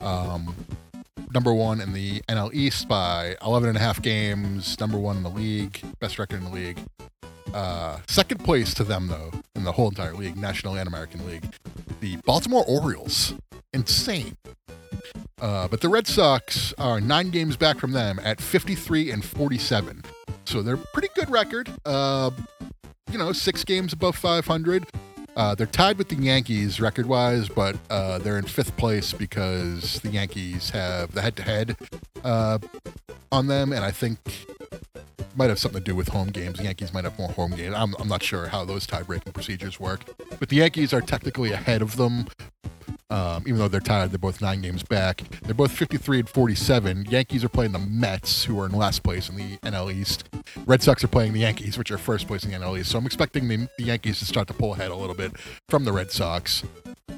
Um, 0.00 0.54
number 1.34 1.52
one 1.52 1.80
in 1.80 1.92
the 1.92 2.22
NL 2.28 2.54
East 2.54 2.88
by 2.88 3.36
11 3.44 3.68
and 3.68 3.76
a 3.76 3.80
half 3.80 4.00
games. 4.00 4.80
Number 4.80 4.96
one 4.96 5.18
in 5.18 5.22
the 5.22 5.30
league, 5.30 5.82
best 6.00 6.18
record 6.18 6.38
in 6.38 6.44
the 6.44 6.50
league. 6.50 6.78
Uh, 7.52 7.98
second 8.06 8.38
place 8.44 8.74
to 8.74 8.84
them 8.84 9.08
though 9.08 9.30
in 9.54 9.64
the 9.64 9.72
whole 9.72 9.88
entire 9.88 10.14
league, 10.14 10.36
National 10.36 10.74
and 10.76 10.88
American 10.88 11.26
League, 11.26 11.44
the 12.00 12.16
Baltimore 12.24 12.64
Orioles. 12.66 13.34
Insane. 13.76 14.38
Uh, 15.38 15.68
but 15.68 15.82
the 15.82 15.88
Red 15.90 16.06
Sox 16.06 16.72
are 16.78 16.98
nine 16.98 17.28
games 17.28 17.58
back 17.58 17.78
from 17.78 17.92
them 17.92 18.18
at 18.24 18.40
53 18.40 19.10
and 19.10 19.22
47. 19.22 20.02
So 20.46 20.62
they're 20.62 20.78
pretty 20.78 21.08
good 21.14 21.28
record. 21.28 21.68
Uh, 21.84 22.30
you 23.12 23.18
know, 23.18 23.32
six 23.32 23.64
games 23.64 23.92
above 23.92 24.16
500. 24.16 24.86
Uh, 25.36 25.54
they're 25.54 25.66
tied 25.66 25.98
with 25.98 26.08
the 26.08 26.14
Yankees 26.14 26.80
record 26.80 27.04
wise, 27.04 27.50
but 27.50 27.76
uh, 27.90 28.16
they're 28.16 28.38
in 28.38 28.46
fifth 28.46 28.74
place 28.78 29.12
because 29.12 30.00
the 30.00 30.08
Yankees 30.08 30.70
have 30.70 31.12
the 31.12 31.20
head 31.20 31.36
to 31.36 31.42
head 31.42 31.76
on 32.24 33.46
them. 33.46 33.74
And 33.74 33.84
I 33.84 33.90
think 33.90 34.18
might 35.36 35.50
have 35.50 35.58
something 35.58 35.80
to 35.80 35.84
do 35.84 35.94
with 35.94 36.08
home 36.08 36.28
games. 36.28 36.56
The 36.56 36.64
Yankees 36.64 36.94
might 36.94 37.04
have 37.04 37.18
more 37.18 37.28
home 37.28 37.50
games. 37.50 37.74
I'm, 37.76 37.94
I'm 37.98 38.08
not 38.08 38.22
sure 38.22 38.46
how 38.46 38.64
those 38.64 38.86
tie 38.86 39.02
breaking 39.02 39.34
procedures 39.34 39.78
work. 39.78 40.00
But 40.38 40.48
the 40.48 40.56
Yankees 40.56 40.94
are 40.94 41.02
technically 41.02 41.52
ahead 41.52 41.82
of 41.82 41.96
them 41.96 42.26
um, 43.08 43.44
even 43.46 43.58
though 43.58 43.68
they're 43.68 43.80
tied, 43.80 44.10
they're 44.10 44.18
both 44.18 44.40
nine 44.40 44.62
games 44.62 44.82
back. 44.82 45.22
They're 45.42 45.54
both 45.54 45.70
53 45.70 46.20
and 46.20 46.28
47. 46.28 47.06
Yankees 47.08 47.44
are 47.44 47.48
playing 47.48 47.72
the 47.72 47.78
Mets, 47.78 48.44
who 48.44 48.58
are 48.60 48.66
in 48.66 48.72
last 48.72 49.02
place 49.02 49.28
in 49.28 49.36
the 49.36 49.58
NL 49.58 49.92
East. 49.94 50.28
Red 50.66 50.82
Sox 50.82 51.04
are 51.04 51.08
playing 51.08 51.32
the 51.32 51.40
Yankees, 51.40 51.78
which 51.78 51.90
are 51.90 51.98
first 51.98 52.26
place 52.26 52.44
in 52.44 52.50
the 52.50 52.56
NL 52.56 52.78
East. 52.78 52.90
So 52.90 52.98
I'm 52.98 53.06
expecting 53.06 53.46
the, 53.46 53.68
the 53.78 53.84
Yankees 53.84 54.18
to 54.18 54.24
start 54.24 54.48
to 54.48 54.54
pull 54.54 54.74
ahead 54.74 54.90
a 54.90 54.96
little 54.96 55.14
bit 55.14 55.32
from 55.68 55.84
the 55.84 55.92
Red 55.92 56.10
Sox 56.10 56.64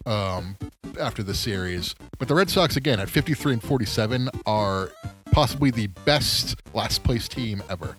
um, 0.04 0.56
after 1.00 1.22
the 1.22 1.34
series. 1.34 1.94
But 2.18 2.28
the 2.28 2.34
Red 2.34 2.50
Sox, 2.50 2.76
again, 2.76 3.00
at 3.00 3.08
53 3.08 3.54
and 3.54 3.62
47, 3.62 4.28
are 4.44 4.90
possibly 5.32 5.70
the 5.70 5.86
best 6.04 6.56
last 6.74 7.02
place 7.02 7.28
team 7.28 7.62
ever. 7.70 7.96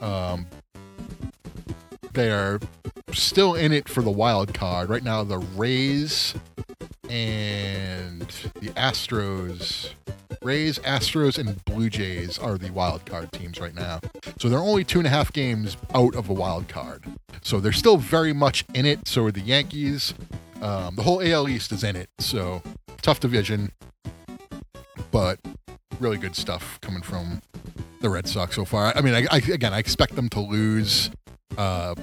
Um, 0.00 0.46
they 2.14 2.30
are 2.30 2.60
still 3.12 3.54
in 3.54 3.72
it 3.72 3.88
for 3.88 4.02
the 4.02 4.10
wild 4.10 4.54
card. 4.54 4.88
Right 4.88 5.02
now, 5.02 5.24
the 5.24 5.38
Rays 5.38 6.34
and 7.10 8.20
the 8.60 8.70
Astros, 8.70 9.90
Rays, 10.42 10.78
Astros, 10.80 11.38
and 11.38 11.62
Blue 11.64 11.90
Jays 11.90 12.38
are 12.38 12.56
the 12.56 12.70
wild 12.70 13.04
card 13.04 13.32
teams 13.32 13.60
right 13.60 13.74
now. 13.74 14.00
So 14.38 14.48
they're 14.48 14.58
only 14.58 14.84
two 14.84 14.98
and 14.98 15.06
a 15.06 15.10
half 15.10 15.32
games 15.32 15.76
out 15.94 16.14
of 16.14 16.30
a 16.30 16.32
wild 16.32 16.68
card. 16.68 17.04
So 17.42 17.60
they're 17.60 17.72
still 17.72 17.96
very 17.96 18.32
much 18.32 18.64
in 18.74 18.86
it. 18.86 19.06
So 19.06 19.24
are 19.26 19.32
the 19.32 19.40
Yankees. 19.40 20.14
Um, 20.62 20.96
the 20.96 21.02
whole 21.02 21.20
AL 21.20 21.48
East 21.48 21.72
is 21.72 21.84
in 21.84 21.96
it. 21.96 22.08
So 22.18 22.62
tough 23.02 23.20
division, 23.20 23.72
but 25.10 25.38
really 26.00 26.16
good 26.16 26.36
stuff 26.36 26.80
coming 26.80 27.02
from 27.02 27.42
the 28.00 28.08
Red 28.08 28.28
Sox 28.28 28.56
so 28.56 28.64
far. 28.64 28.96
I 28.96 29.00
mean, 29.00 29.14
I, 29.14 29.26
I, 29.30 29.38
again, 29.38 29.74
I 29.74 29.78
expect 29.78 30.14
them 30.14 30.28
to 30.30 30.40
lose 30.40 31.10
uh, 31.56 31.94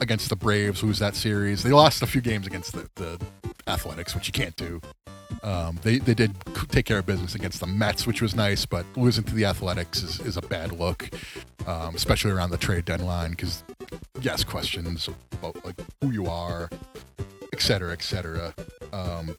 against 0.00 0.28
the 0.28 0.36
Braves, 0.36 0.82
lose 0.82 0.98
that 0.98 1.14
series. 1.14 1.62
They 1.62 1.70
lost 1.70 2.02
a 2.02 2.06
few 2.06 2.20
games 2.20 2.46
against 2.46 2.72
the, 2.72 2.88
the 2.96 3.20
Athletics, 3.66 4.14
which 4.14 4.26
you 4.26 4.32
can't 4.32 4.56
do. 4.56 4.80
Um, 5.42 5.78
they, 5.82 5.98
they 5.98 6.14
did 6.14 6.34
take 6.68 6.86
care 6.86 6.98
of 6.98 7.06
business 7.06 7.34
against 7.34 7.60
the 7.60 7.66
Mets, 7.66 8.06
which 8.06 8.22
was 8.22 8.34
nice, 8.34 8.66
but 8.66 8.84
losing 8.96 9.24
to 9.24 9.34
the 9.34 9.44
Athletics 9.44 10.02
is, 10.02 10.20
is 10.20 10.36
a 10.36 10.42
bad 10.42 10.72
look, 10.72 11.08
um, 11.66 11.94
especially 11.94 12.30
around 12.30 12.50
the 12.50 12.56
trade 12.56 12.84
deadline, 12.84 13.30
because, 13.30 13.62
yes, 14.20 14.42
questions 14.44 15.08
about 15.32 15.64
like 15.64 15.76
who 16.00 16.10
you 16.10 16.26
are, 16.26 16.70
et 17.52 17.60
cetera, 17.60 17.92
et 17.92 18.02
cetera. 18.02 18.54
Um, 18.92 19.36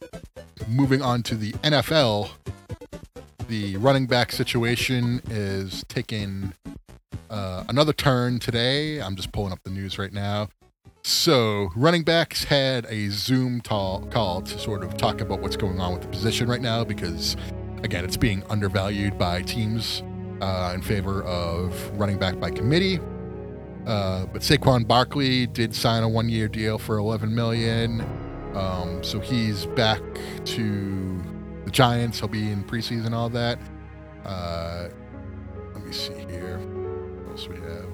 moving 0.68 1.02
on 1.02 1.22
to 1.24 1.34
the 1.34 1.52
NFL, 1.52 2.30
the 3.48 3.76
running 3.78 4.06
back 4.06 4.32
situation 4.32 5.20
is 5.28 5.84
taking 5.88 6.54
uh, 7.30 7.64
another 7.68 7.92
turn 7.92 8.38
today. 8.38 9.00
I'm 9.00 9.16
just 9.16 9.32
pulling 9.32 9.52
up 9.52 9.62
the 9.62 9.70
news 9.70 9.98
right 9.98 10.12
now. 10.12 10.48
So, 11.02 11.70
running 11.76 12.02
backs 12.02 12.44
had 12.44 12.84
a 12.90 13.08
Zoom 13.08 13.62
call 13.62 14.42
to 14.42 14.58
sort 14.58 14.82
of 14.82 14.96
talk 14.98 15.22
about 15.22 15.40
what's 15.40 15.56
going 15.56 15.80
on 15.80 15.94
with 15.94 16.02
the 16.02 16.08
position 16.08 16.46
right 16.46 16.60
now 16.60 16.84
because, 16.84 17.36
again, 17.82 18.04
it's 18.04 18.18
being 18.18 18.42
undervalued 18.50 19.16
by 19.16 19.40
teams 19.42 20.02
uh, 20.42 20.72
in 20.74 20.82
favor 20.82 21.22
of 21.22 21.90
running 21.98 22.18
back 22.18 22.38
by 22.38 22.50
committee. 22.50 22.98
Uh, 23.86 24.26
but 24.26 24.42
Saquon 24.42 24.86
Barkley 24.86 25.46
did 25.46 25.74
sign 25.74 26.02
a 26.02 26.08
one-year 26.08 26.48
deal 26.48 26.78
for 26.78 26.98
11 26.98 27.34
million, 27.34 28.02
um, 28.54 29.02
so 29.02 29.20
he's 29.20 29.64
back 29.66 30.02
to 30.44 31.22
the 31.64 31.70
Giants. 31.70 32.20
He'll 32.20 32.28
be 32.28 32.50
in 32.50 32.62
preseason, 32.62 33.12
all 33.12 33.30
that. 33.30 33.58
Uh, 34.26 34.88
let 35.72 35.82
me 35.82 35.92
see 35.92 36.12
here. 36.28 36.60
Else 37.30 37.48
we 37.48 37.56
have? 37.56 37.88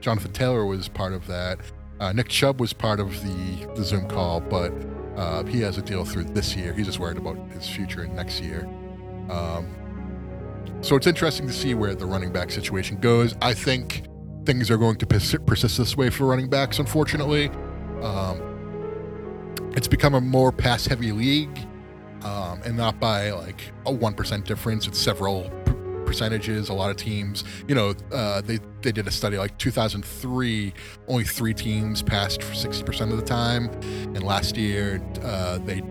Jonathan 0.00 0.32
Taylor 0.32 0.66
was 0.66 0.88
part 0.88 1.12
of 1.12 1.26
that. 1.26 1.58
Uh, 2.00 2.12
Nick 2.12 2.28
Chubb 2.28 2.60
was 2.60 2.72
part 2.72 3.00
of 3.00 3.10
the, 3.22 3.66
the 3.74 3.84
Zoom 3.84 4.08
call, 4.08 4.40
but 4.40 4.72
uh, 5.16 5.42
he 5.44 5.60
has 5.60 5.78
a 5.78 5.82
deal 5.82 6.04
through 6.04 6.24
this 6.24 6.54
year. 6.54 6.72
He's 6.72 6.86
just 6.86 7.00
worried 7.00 7.16
about 7.16 7.36
his 7.50 7.68
future 7.68 8.04
in 8.04 8.14
next 8.14 8.40
year. 8.40 8.68
Um, 9.28 9.66
so 10.80 10.94
it's 10.94 11.08
interesting 11.08 11.46
to 11.48 11.52
see 11.52 11.74
where 11.74 11.94
the 11.94 12.06
running 12.06 12.32
back 12.32 12.50
situation 12.50 13.00
goes. 13.00 13.34
I 13.42 13.52
think 13.52 14.04
things 14.44 14.70
are 14.70 14.76
going 14.76 14.96
to 14.96 15.06
persist 15.06 15.76
this 15.76 15.96
way 15.96 16.10
for 16.10 16.26
running 16.26 16.48
backs, 16.48 16.78
unfortunately. 16.78 17.50
Um, 18.02 18.40
it's 19.76 19.88
become 19.88 20.14
a 20.14 20.20
more 20.20 20.52
pass 20.52 20.86
heavy 20.86 21.10
league, 21.10 21.58
um, 22.22 22.62
and 22.64 22.76
not 22.76 23.00
by 23.00 23.32
like 23.32 23.60
a 23.86 23.92
1% 23.92 24.44
difference. 24.44 24.86
It's 24.86 24.98
several 24.98 25.50
percentages. 26.08 26.70
A 26.70 26.74
lot 26.74 26.90
of 26.90 26.96
teams, 26.96 27.44
you 27.68 27.74
know, 27.74 27.94
uh, 28.10 28.40
they 28.40 28.58
they 28.80 28.92
did 28.92 29.06
a 29.06 29.10
study 29.10 29.36
like 29.36 29.56
2003, 29.58 30.72
only 31.06 31.24
three 31.24 31.52
teams 31.52 32.02
passed 32.02 32.42
for 32.42 32.54
60% 32.54 33.12
of 33.12 33.16
the 33.18 33.22
time, 33.22 33.68
and 34.14 34.22
last 34.22 34.56
year 34.56 35.02
uh, 35.22 35.58
they 35.58 35.82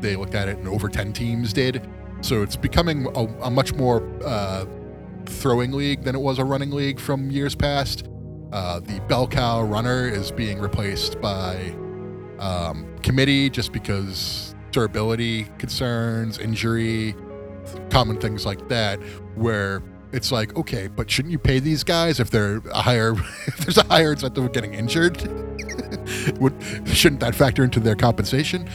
they 0.00 0.16
looked 0.16 0.34
at 0.34 0.48
it 0.48 0.56
and 0.58 0.66
over 0.66 0.88
10 0.88 1.12
teams 1.12 1.52
did. 1.52 1.86
So 2.22 2.42
it's 2.42 2.56
becoming 2.56 3.06
a, 3.14 3.24
a 3.44 3.50
much 3.50 3.74
more 3.74 4.02
uh, 4.24 4.64
throwing 5.26 5.72
league 5.72 6.02
than 6.02 6.14
it 6.14 6.20
was 6.20 6.38
a 6.38 6.44
running 6.44 6.70
league 6.70 6.98
from 6.98 7.30
years 7.30 7.54
past. 7.54 8.08
Uh, 8.52 8.80
the 8.80 9.00
bell 9.08 9.26
cow 9.26 9.62
runner 9.62 10.08
is 10.08 10.30
being 10.30 10.58
replaced 10.58 11.20
by 11.20 11.74
um, 12.38 12.86
committee 13.02 13.50
just 13.50 13.72
because 13.72 14.54
durability 14.70 15.44
concerns, 15.58 16.38
injury, 16.38 17.14
common 17.90 18.18
things 18.18 18.46
like 18.46 18.68
that, 18.68 18.98
where 19.34 19.82
it's 20.12 20.32
like, 20.32 20.56
okay, 20.56 20.86
but 20.86 21.10
shouldn't 21.10 21.32
you 21.32 21.38
pay 21.38 21.58
these 21.58 21.84
guys 21.84 22.20
if 22.20 22.30
they're 22.30 22.58
a 22.72 22.82
higher, 22.82 23.12
if 23.46 23.58
there's 23.58 23.78
a 23.78 23.84
higher 23.84 24.12
incentive 24.12 24.44
of 24.44 24.52
getting 24.52 24.74
injured? 24.74 25.20
Would, 26.40 26.54
shouldn't 26.88 27.20
that 27.20 27.34
factor 27.34 27.64
into 27.64 27.80
their 27.80 27.96
compensation? 27.96 28.68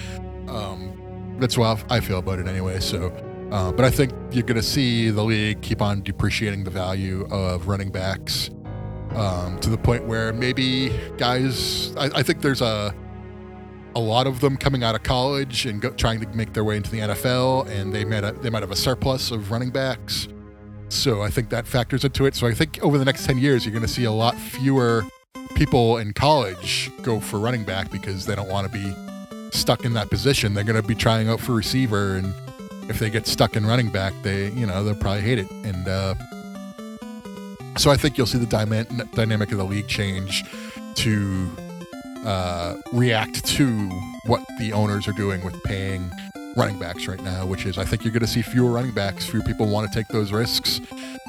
Um, 0.48 1.38
that's 1.39 1.55
how 1.55 1.77
I 1.89 2.00
feel 2.00 2.19
about 2.19 2.39
it 2.39 2.48
anyway. 2.48 2.79
So, 2.79 3.07
uh, 3.51 3.71
but 3.71 3.86
I 3.86 3.89
think 3.89 4.13
you're 4.31 4.43
going 4.43 4.60
to 4.60 4.63
see 4.63 5.10
the 5.10 5.24
league 5.24 5.62
keep 5.62 5.81
on 5.81 6.03
depreciating 6.03 6.63
the 6.63 6.69
value 6.69 7.27
of 7.31 7.67
running 7.67 7.89
backs 7.89 8.50
um, 9.15 9.60
to 9.60 9.69
the 9.69 9.77
point 9.77 10.05
where 10.05 10.31
maybe 10.33 10.98
guys, 11.17 11.95
I, 11.98 12.10
I 12.15 12.24
think 12.24 12.41
there's 12.41 12.62
a, 12.62 12.93
a 13.95 14.00
lot 14.00 14.27
of 14.27 14.39
them 14.39 14.57
coming 14.57 14.83
out 14.83 14.95
of 14.95 15.03
college 15.03 15.65
and 15.65 15.81
go, 15.81 15.91
trying 15.91 16.19
to 16.21 16.27
make 16.29 16.53
their 16.53 16.63
way 16.63 16.77
into 16.77 16.91
the 16.91 17.00
NFL, 17.00 17.67
and 17.69 17.93
they 17.93 18.05
might 18.05 18.24
have, 18.24 18.41
they 18.41 18.50
might 18.50 18.62
have 18.62 18.71
a 18.71 18.75
surplus 18.75 19.31
of 19.31 19.51
running 19.51 19.69
backs. 19.69 20.27
So 20.89 21.21
I 21.21 21.29
think 21.29 21.50
that 21.50 21.67
factors 21.67 22.03
into 22.03 22.25
it. 22.25 22.36
So 22.36 22.48
I 22.48 22.53
think 22.53 22.79
over 22.83 22.98
the 22.98 23.05
next 23.05 23.25
ten 23.25 23.38
years, 23.38 23.65
you're 23.65 23.74
going 23.74 23.86
to 23.86 23.91
see 23.91 24.03
a 24.03 24.12
lot 24.12 24.36
fewer 24.36 25.03
people 25.55 25.98
in 25.98 26.13
college 26.13 26.91
go 27.01 27.19
for 27.19 27.39
running 27.39 27.63
back 27.63 27.91
because 27.91 28.25
they 28.25 28.36
don't 28.36 28.50
want 28.50 28.71
to 28.71 28.74
be 28.74 28.93
stuck 29.51 29.86
in 29.86 29.93
that 29.93 30.10
position. 30.10 30.53
They're 30.53 30.63
going 30.63 30.81
to 30.81 30.88
be 30.88 30.95
trying 30.95 31.29
out 31.29 31.39
for 31.39 31.53
receiver 31.53 32.15
and 32.15 32.33
if 32.89 33.00
they 33.00 33.10
get 33.10 33.25
stuck 33.25 33.55
in 33.55 33.65
running 33.65 33.89
back, 33.89 34.13
they 34.21 34.50
you 34.51 34.65
know 34.65 34.83
they'll 34.83 34.95
probably 34.95 35.21
hate 35.21 35.39
it. 35.39 35.50
And 35.50 35.88
uh, 35.88 36.15
so 37.77 37.89
I 37.89 37.98
think 37.98 38.17
you'll 38.17 38.27
see 38.27 38.38
the 38.38 38.45
dyma- 38.45 39.12
dynamic 39.13 39.51
of 39.51 39.57
the 39.57 39.63
league 39.63 39.88
change 39.88 40.43
to 40.95 41.50
uh, 42.25 42.75
react 42.91 43.45
to 43.45 43.89
what 44.25 44.45
the 44.59 44.73
owners 44.73 45.07
are 45.07 45.13
doing 45.13 45.43
with 45.43 45.61
paying 45.63 46.11
running 46.55 46.77
backs 46.77 47.07
right 47.07 47.21
now, 47.23 47.45
which 47.45 47.65
is 47.65 47.77
I 47.77 47.85
think 47.85 48.03
you're 48.03 48.13
going 48.13 48.21
to 48.21 48.27
see 48.27 48.41
fewer 48.41 48.71
running 48.71 48.91
backs. 48.91 49.27
Fewer 49.27 49.43
people 49.43 49.67
want 49.67 49.91
to 49.91 49.97
take 49.97 50.07
those 50.09 50.31
risks, 50.31 50.81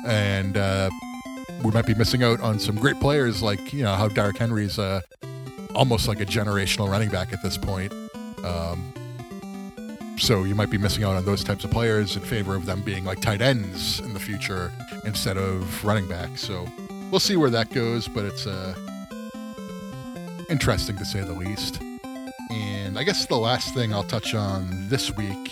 and 0.07 0.57
uh, 0.57 0.91
we 1.65 1.71
might 1.71 1.87
be 1.87 1.95
missing 1.95 2.23
out 2.23 2.41
on 2.41 2.59
some 2.59 2.77
great 2.77 2.99
players 3.01 3.43
like 3.43 3.73
you 3.73 3.83
know 3.83 3.95
how 3.95 4.09
Derrick 4.09 4.39
Henry's 4.39 4.79
uh, 4.79 5.01
almost 5.75 6.09
like 6.09 6.21
a 6.21 6.27
generational 6.27 6.91
running 6.91 7.09
back 7.09 7.33
at 7.33 7.43
this 7.43 7.57
point. 7.57 7.93
Um, 8.45 8.93
so 10.19 10.45
you 10.45 10.55
might 10.55 10.71
be 10.71 10.79
missing 10.79 11.05
out 11.05 11.17
on 11.17 11.25
those 11.25 11.43
types 11.43 11.65
of 11.65 11.71
players 11.71 12.17
in 12.17 12.23
favor 12.23 12.55
of 12.55 12.67
them 12.67 12.83
being 12.83 13.05
like 13.05 13.21
tight 13.21 13.41
ends 13.41 14.01
in 14.01 14.13
the 14.13 14.21
future 14.21 14.71
instead 15.05 15.37
of 15.37 15.85
running 15.85 16.07
backs. 16.07 16.41
So 16.43 16.67
we'll 17.11 17.21
see 17.21 17.37
where 17.37 17.51
that 17.51 17.71
goes, 17.71 18.09
but 18.09 18.25
it's 18.25 18.47
uh, 18.47 18.75
interesting 20.53 20.99
to 20.99 21.05
say 21.07 21.21
the 21.23 21.33
least. 21.33 21.81
And 22.51 22.99
I 22.99 23.05
guess 23.05 23.25
the 23.25 23.39
last 23.39 23.73
thing 23.73 23.95
I'll 23.95 24.05
touch 24.05 24.35
on 24.35 24.69
this 24.91 25.11
week 25.17 25.51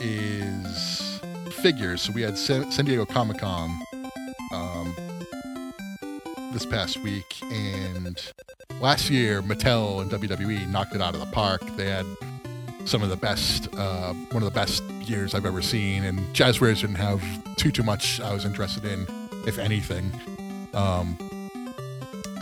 is 0.00 1.18
figures. 1.50 2.02
So 2.02 2.12
we 2.12 2.20
had 2.20 2.36
San, 2.36 2.68
Diego 2.84 3.06
Comic 3.06 3.38
Con 3.38 3.70
um, 4.52 4.94
this 6.52 6.66
past 6.66 7.02
week, 7.02 7.40
and 7.50 8.22
last 8.82 9.08
year 9.08 9.40
Mattel 9.40 10.02
and 10.02 10.10
WWE 10.10 10.68
knocked 10.68 10.94
it 10.94 11.00
out 11.00 11.14
of 11.14 11.20
the 11.20 11.32
park. 11.32 11.62
They 11.78 11.88
had 11.88 12.04
some 12.84 13.02
of 13.02 13.08
the 13.08 13.16
best, 13.16 13.74
uh, 13.74 14.12
one 14.12 14.42
of 14.42 14.52
the 14.52 14.54
best 14.54 14.84
years 15.08 15.34
I've 15.34 15.46
ever 15.46 15.62
seen. 15.62 16.04
And 16.04 16.18
Jazwares 16.34 16.82
didn't 16.82 16.96
have 16.96 17.22
too 17.56 17.70
too 17.70 17.82
much 17.82 18.20
I 18.20 18.34
was 18.34 18.44
interested 18.44 18.84
in, 18.84 19.06
if 19.46 19.58
anything. 19.58 20.12
Um, 20.74 21.16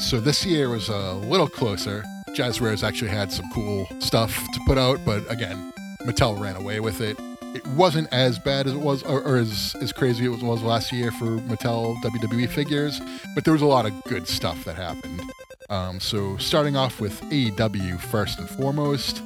so 0.00 0.18
this 0.18 0.44
year 0.46 0.68
was 0.70 0.88
a 0.88 1.12
little 1.12 1.48
closer. 1.48 2.02
Jazwares 2.30 2.82
actually 2.82 3.10
had 3.10 3.30
some 3.30 3.44
cool 3.52 3.86
stuff 3.98 4.34
to 4.52 4.60
put 4.66 4.78
out, 4.78 4.98
but 5.04 5.30
again, 5.30 5.72
Mattel 6.02 6.40
ran 6.40 6.56
away 6.56 6.80
with 6.80 7.00
it. 7.00 7.18
It 7.54 7.66
wasn't 7.68 8.08
as 8.12 8.38
bad 8.38 8.66
as 8.66 8.72
it 8.72 8.78
was, 8.78 9.02
or, 9.02 9.22
or 9.22 9.36
as, 9.36 9.76
as 9.80 9.92
crazy 9.92 10.26
as 10.26 10.42
it 10.42 10.46
was 10.46 10.62
last 10.62 10.92
year 10.92 11.10
for 11.10 11.38
Mattel 11.40 11.96
WWE 12.02 12.48
figures, 12.48 13.00
but 13.34 13.44
there 13.44 13.52
was 13.52 13.62
a 13.62 13.66
lot 13.66 13.84
of 13.84 14.04
good 14.04 14.26
stuff 14.26 14.64
that 14.64 14.76
happened. 14.76 15.20
Um, 15.68 16.00
so 16.00 16.36
starting 16.38 16.76
off 16.76 17.00
with 17.00 17.20
AEW 17.30 18.00
first 18.00 18.38
and 18.38 18.48
foremost, 18.48 19.22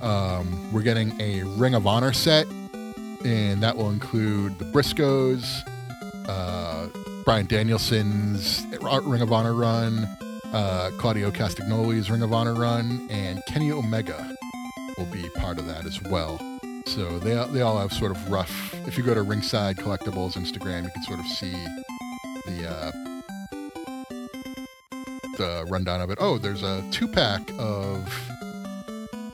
um, 0.00 0.72
we're 0.72 0.82
getting 0.82 1.20
a 1.20 1.42
Ring 1.42 1.74
of 1.74 1.86
Honor 1.86 2.12
set, 2.12 2.46
and 3.24 3.62
that 3.62 3.76
will 3.76 3.90
include 3.90 4.58
the 4.58 4.64
Briscoes, 4.66 5.44
uh, 6.28 6.88
Bryan 7.26 7.46
Danielson's 7.46 8.64
Ring 9.04 9.20
of 9.20 9.32
Honor 9.32 9.52
run, 9.52 10.04
uh, 10.52 10.92
Claudio 10.96 11.32
Castagnoli's 11.32 12.08
Ring 12.08 12.22
of 12.22 12.32
Honor 12.32 12.54
run, 12.54 13.08
and 13.10 13.42
Kenny 13.48 13.72
Omega 13.72 14.36
will 14.96 15.06
be 15.06 15.28
part 15.30 15.58
of 15.58 15.66
that 15.66 15.86
as 15.86 16.00
well. 16.04 16.38
So 16.86 17.18
they, 17.18 17.34
they 17.52 17.62
all 17.62 17.78
have 17.78 17.92
sort 17.92 18.12
of 18.12 18.30
rough. 18.30 18.72
If 18.86 18.96
you 18.96 19.02
go 19.02 19.12
to 19.12 19.22
Ringside 19.22 19.76
Collectibles 19.76 20.34
Instagram, 20.34 20.84
you 20.84 20.90
can 20.90 21.02
sort 21.02 21.18
of 21.18 21.26
see 21.26 21.50
the 22.46 22.68
uh, 22.70 22.92
the 25.36 25.66
rundown 25.68 26.00
of 26.00 26.10
it. 26.10 26.18
Oh, 26.20 26.38
there's 26.38 26.62
a 26.62 26.84
two 26.92 27.08
pack 27.08 27.50
of 27.58 28.08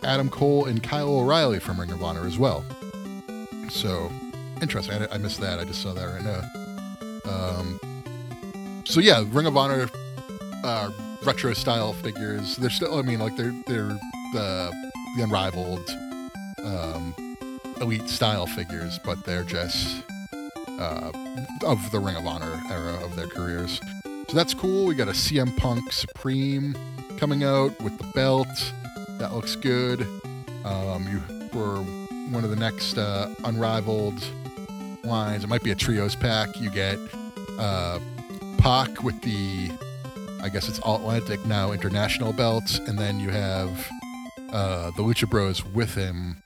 Adam 0.03 0.31
Cole 0.31 0.65
and 0.65 0.83
Kyle 0.83 1.11
O'Reilly 1.11 1.61
from 1.61 1.79
Ring 1.79 1.93
of 1.93 2.03
Honor 2.03 2.27
as 2.27 2.39
well. 2.39 2.65
So 3.69 4.11
interesting. 4.63 4.95
I, 4.95 5.15
I 5.15 5.19
missed 5.19 5.41
that. 5.41 5.59
I 5.59 5.65
just 5.65 5.83
saw 5.83 5.93
that 5.93 6.07
right 6.07 6.25
now. 6.25 6.62
So 8.93 9.01
yeah, 9.01 9.25
Ring 9.29 9.47
of 9.47 9.57
Honor 9.57 9.89
uh, 10.63 10.91
retro 11.25 11.55
style 11.55 11.95
figures. 11.95 12.57
They're 12.57 12.69
still. 12.69 12.99
I 12.99 13.01
mean, 13.01 13.21
like 13.21 13.35
they're 13.39 13.55
they're 13.67 13.99
the 14.35 14.71
the 15.17 15.23
unrivaled 15.23 15.89
um, 16.63 17.15
elite 17.81 18.07
style 18.11 18.47
figures, 18.47 19.01
but 19.03 19.25
they're 19.25 19.45
just 19.45 20.05
uh, 20.79 21.11
of 21.65 21.91
the 21.91 22.01
Ring 22.01 22.17
of 22.17 22.27
Honor 22.27 22.63
era 22.71 23.03
of 23.03 23.17
their 23.17 23.29
careers. 23.29 23.81
So 24.29 24.37
that's 24.37 24.53
cool. 24.53 24.85
We 24.85 24.95
got 24.95 25.09
a 25.09 25.13
CM 25.13 25.57
Punk 25.57 25.91
Supreme 25.91 26.77
coming 27.17 27.45
out 27.45 27.81
with 27.81 27.97
the 27.97 28.07
belt. 28.15 28.73
That 29.17 29.33
looks 29.33 29.57
good. 29.57 30.03
Um, 30.67 31.09
you 31.11 31.49
for 31.49 31.79
one 32.31 32.45
of 32.45 32.51
the 32.51 32.57
next 32.57 32.99
uh, 32.99 33.35
unrivaled 33.45 34.23
lines. 35.03 35.45
It 35.45 35.47
might 35.47 35.63
be 35.63 35.71
a 35.71 35.75
trios 35.75 36.15
pack. 36.15 36.61
You 36.61 36.69
get 36.69 36.99
uh, 37.59 37.99
Pac 38.63 39.03
with 39.03 39.21
the, 39.23 39.73
I 40.41 40.49
guess 40.49 40.69
it's 40.69 40.79
All 40.79 40.95
Atlantic 40.95 41.45
now 41.47 41.73
international 41.73 42.33
belts, 42.33 42.79
and 42.79 42.97
then 42.97 43.19
you 43.19 43.31
have 43.31 43.91
uh, 44.53 44.93
the 44.93 45.03
Lucha 45.03 45.29
Bros 45.29 45.65
with 45.65 45.97
him 45.97 46.41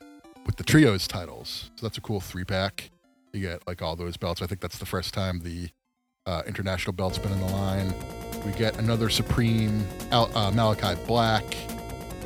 with 0.47 0.57
the 0.57 0.65
trios 0.65 1.07
titles. 1.07 1.71
So 1.77 1.87
that's 1.87 1.99
a 1.99 2.01
cool 2.01 2.21
three 2.21 2.45
pack. 2.45 2.91
You 3.35 3.41
get 3.41 3.67
like 3.67 3.83
all 3.83 3.97
those 3.97 4.17
belts. 4.17 4.41
I 4.41 4.47
think 4.47 4.63
that's 4.63 4.79
the 4.79 4.87
first 4.87 5.13
time 5.13 5.41
the 5.41 5.69
uh, 6.25 6.41
international 6.47 6.95
belt's 6.95 7.19
been 7.19 7.33
in 7.33 7.41
the 7.41 7.53
line. 7.53 7.93
We 8.47 8.53
get 8.53 8.79
another 8.79 9.11
Supreme 9.11 9.87
Al- 10.11 10.35
uh, 10.35 10.51
Malachi 10.53 10.99
Black 11.07 11.45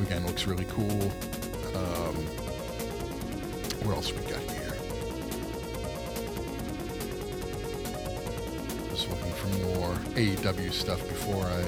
again 0.00 0.24
looks 0.24 0.46
really 0.46 0.66
cool. 0.66 1.02
Um, 1.74 2.14
what 3.82 3.96
else 3.96 4.12
we 4.12 4.22
got 4.30 4.39
for 9.28 9.48
more 9.66 9.94
AEW 10.14 10.72
stuff 10.72 11.06
before 11.08 11.44
I 11.44 11.62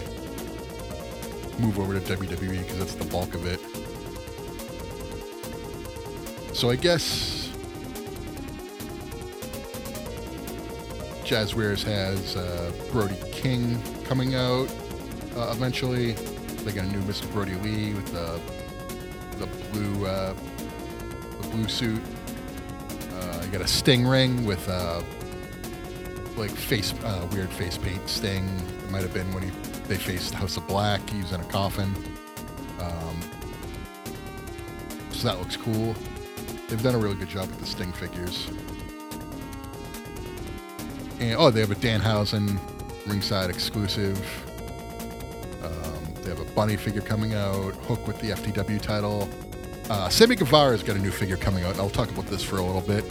move 1.60 1.78
over 1.78 1.98
to 1.98 2.00
WWE 2.00 2.60
because 2.60 2.78
that's 2.78 2.94
the 2.94 3.04
bulk 3.04 3.34
of 3.34 3.46
it. 3.46 3.60
So 6.54 6.70
I 6.70 6.76
guess 6.76 7.50
Jazwares 11.24 11.82
has 11.84 12.36
uh, 12.36 12.72
Brody 12.90 13.16
King 13.32 13.80
coming 14.04 14.34
out 14.34 14.68
uh, 15.36 15.50
eventually. 15.52 16.12
They 16.12 16.72
got 16.72 16.84
a 16.84 16.88
new 16.88 17.00
Mr. 17.00 17.30
Brodie 17.32 17.54
Lee 17.56 17.94
with 17.94 18.12
the 18.12 18.40
the 19.38 19.46
blue 19.72 20.06
uh, 20.06 20.34
the 21.40 21.48
blue 21.48 21.68
suit. 21.68 22.02
Uh, 23.14 23.42
you 23.44 23.50
got 23.50 23.60
a 23.62 23.66
Sting 23.66 24.06
ring 24.06 24.44
with 24.44 24.68
uh, 24.68 25.02
like 26.36 26.50
face 26.50 26.94
uh, 27.04 27.26
weird 27.32 27.50
face 27.50 27.78
paint 27.78 28.08
Sting. 28.08 28.48
It 28.84 28.90
might 28.90 29.02
have 29.02 29.14
been 29.14 29.32
when 29.32 29.44
he 29.44 29.50
they 29.88 29.96
faced 29.96 30.34
House 30.34 30.56
of 30.56 30.66
Black. 30.66 31.08
He 31.10 31.20
was 31.20 31.32
in 31.32 31.40
a 31.40 31.44
coffin. 31.44 31.94
Um, 32.80 33.20
so 35.10 35.28
that 35.28 35.38
looks 35.38 35.56
cool. 35.56 35.94
They've 36.68 36.82
done 36.82 36.94
a 36.94 36.98
really 36.98 37.16
good 37.16 37.28
job 37.28 37.48
with 37.48 37.60
the 37.60 37.66
Sting 37.66 37.92
figures. 37.92 38.48
And 41.20 41.36
oh, 41.36 41.50
they 41.50 41.60
have 41.60 41.70
a 41.70 41.76
Danhausen 41.76 42.58
ringside 43.06 43.50
exclusive. 43.50 44.18
They 46.22 46.30
have 46.30 46.40
a 46.40 46.44
bunny 46.52 46.76
figure 46.76 47.00
coming 47.00 47.34
out, 47.34 47.74
Hook 47.86 48.06
with 48.06 48.20
the 48.20 48.30
FTW 48.30 48.80
title. 48.80 49.28
Uh, 49.90 50.08
Sammy 50.08 50.36
Guevara's 50.36 50.82
got 50.82 50.96
a 50.96 50.98
new 51.00 51.10
figure 51.10 51.36
coming 51.36 51.64
out. 51.64 51.76
I'll 51.78 51.90
talk 51.90 52.10
about 52.10 52.26
this 52.26 52.44
for 52.44 52.58
a 52.58 52.62
little 52.62 52.80
bit. 52.80 53.04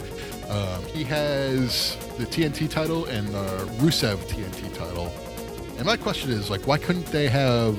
Um, 0.48 0.84
he 0.86 1.04
has 1.04 1.96
the 2.18 2.26
TNT 2.26 2.68
title 2.68 3.06
and 3.06 3.28
the 3.28 3.70
Rusev 3.78 4.16
TNT 4.28 4.74
title. 4.74 5.12
And 5.76 5.86
my 5.86 5.96
question 5.96 6.30
is, 6.30 6.50
like, 6.50 6.66
why 6.66 6.78
couldn't 6.78 7.06
they 7.06 7.28
have 7.28 7.74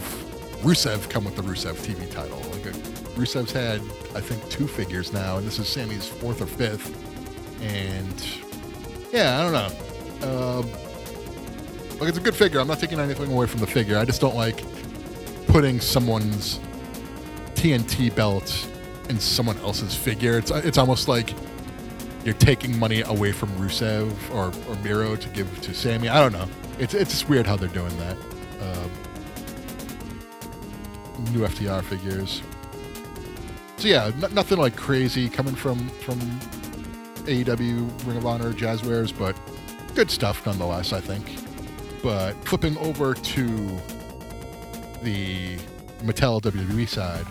Rusev 0.64 1.10
come 1.10 1.26
with 1.26 1.36
the 1.36 1.44
Rusev 1.44 1.76
TV 1.76 2.10
title? 2.10 2.40
Like, 2.52 2.68
uh, 2.68 2.78
Rusev's 3.16 3.52
had, 3.52 3.82
I 4.16 4.22
think, 4.22 4.50
two 4.50 4.68
figures 4.68 5.14
now, 5.14 5.38
and 5.38 5.46
this 5.46 5.60
is 5.60 5.68
Sammy's 5.68 6.08
fourth 6.08 6.42
or 6.42 6.48
fifth. 6.48 6.92
And 7.62 8.26
yeah, 9.12 9.40
I 9.40 9.44
don't 9.44 9.54
know. 9.54 10.60
Um, 10.60 10.72
like, 12.00 12.10
it's 12.10 12.18
a 12.18 12.22
good 12.22 12.36
figure. 12.36 12.60
I'm 12.60 12.68
not 12.68 12.80
taking 12.80 13.00
anything 13.00 13.32
away 13.32 13.46
from 13.46 13.60
the 13.60 13.68
figure. 13.68 13.98
I 13.98 14.06
just 14.06 14.20
don't 14.20 14.36
like 14.36 14.64
putting 15.48 15.80
someone's 15.80 16.60
TNT 17.54 18.14
belt 18.14 18.68
in 19.10 19.20
someone 19.20 19.58
else's 19.60 19.96
figure. 19.96 20.38
It's 20.38 20.52
it's 20.52 20.78
almost 20.78 21.08
like 21.08 21.34
you're 22.24 22.34
taking 22.36 22.78
money 22.80 23.02
away 23.02 23.32
from 23.32 23.50
Rusev 23.58 24.12
or, 24.34 24.52
or 24.70 24.76
Miro 24.82 25.16
to 25.16 25.30
give 25.30 25.62
to 25.62 25.74
Sammy. 25.74 26.10
I 26.10 26.20
don't 26.22 26.32
know. 26.32 26.48
It's 26.80 26.94
it's 26.94 27.12
just 27.12 27.30
weird 27.30 27.46
how 27.46 27.56
they're 27.56 27.68
doing 27.70 27.96
that. 27.98 28.18
Um, 28.62 28.92
new 31.34 31.42
FTR 31.42 31.84
figures. 31.84 32.42
So 33.78 33.88
yeah, 33.88 34.06
n- 34.06 34.34
nothing 34.34 34.58
like 34.58 34.76
crazy 34.76 35.30
coming 35.30 35.56
from 35.56 35.90
from 35.90 36.20
AEW, 37.26 38.08
Ring 38.08 38.18
of 38.18 38.26
Honor, 38.26 38.54
Jazwares, 38.54 39.18
but 39.18 39.36
good 39.96 40.10
stuff 40.10 40.46
nonetheless. 40.46 40.94
I 40.94 41.02
think. 41.02 41.40
But 42.02 42.34
flipping 42.46 42.78
over 42.78 43.14
to 43.14 43.46
the 45.02 45.58
Mattel 46.02 46.42
WWE 46.42 46.88
side, 46.88 47.26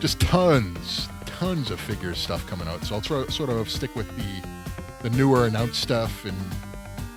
just 0.00 0.20
tons, 0.20 1.08
tons 1.42 1.72
of 1.72 1.80
figures 1.80 2.18
stuff 2.18 2.46
coming 2.46 2.68
out. 2.68 2.84
So 2.84 2.94
I'll 2.94 3.02
sort 3.02 3.50
of 3.50 3.68
stick 3.68 3.96
with 3.96 4.08
the 4.16 4.48
the 5.02 5.10
newer 5.16 5.46
announced 5.46 5.82
stuff 5.82 6.24
and 6.24 6.36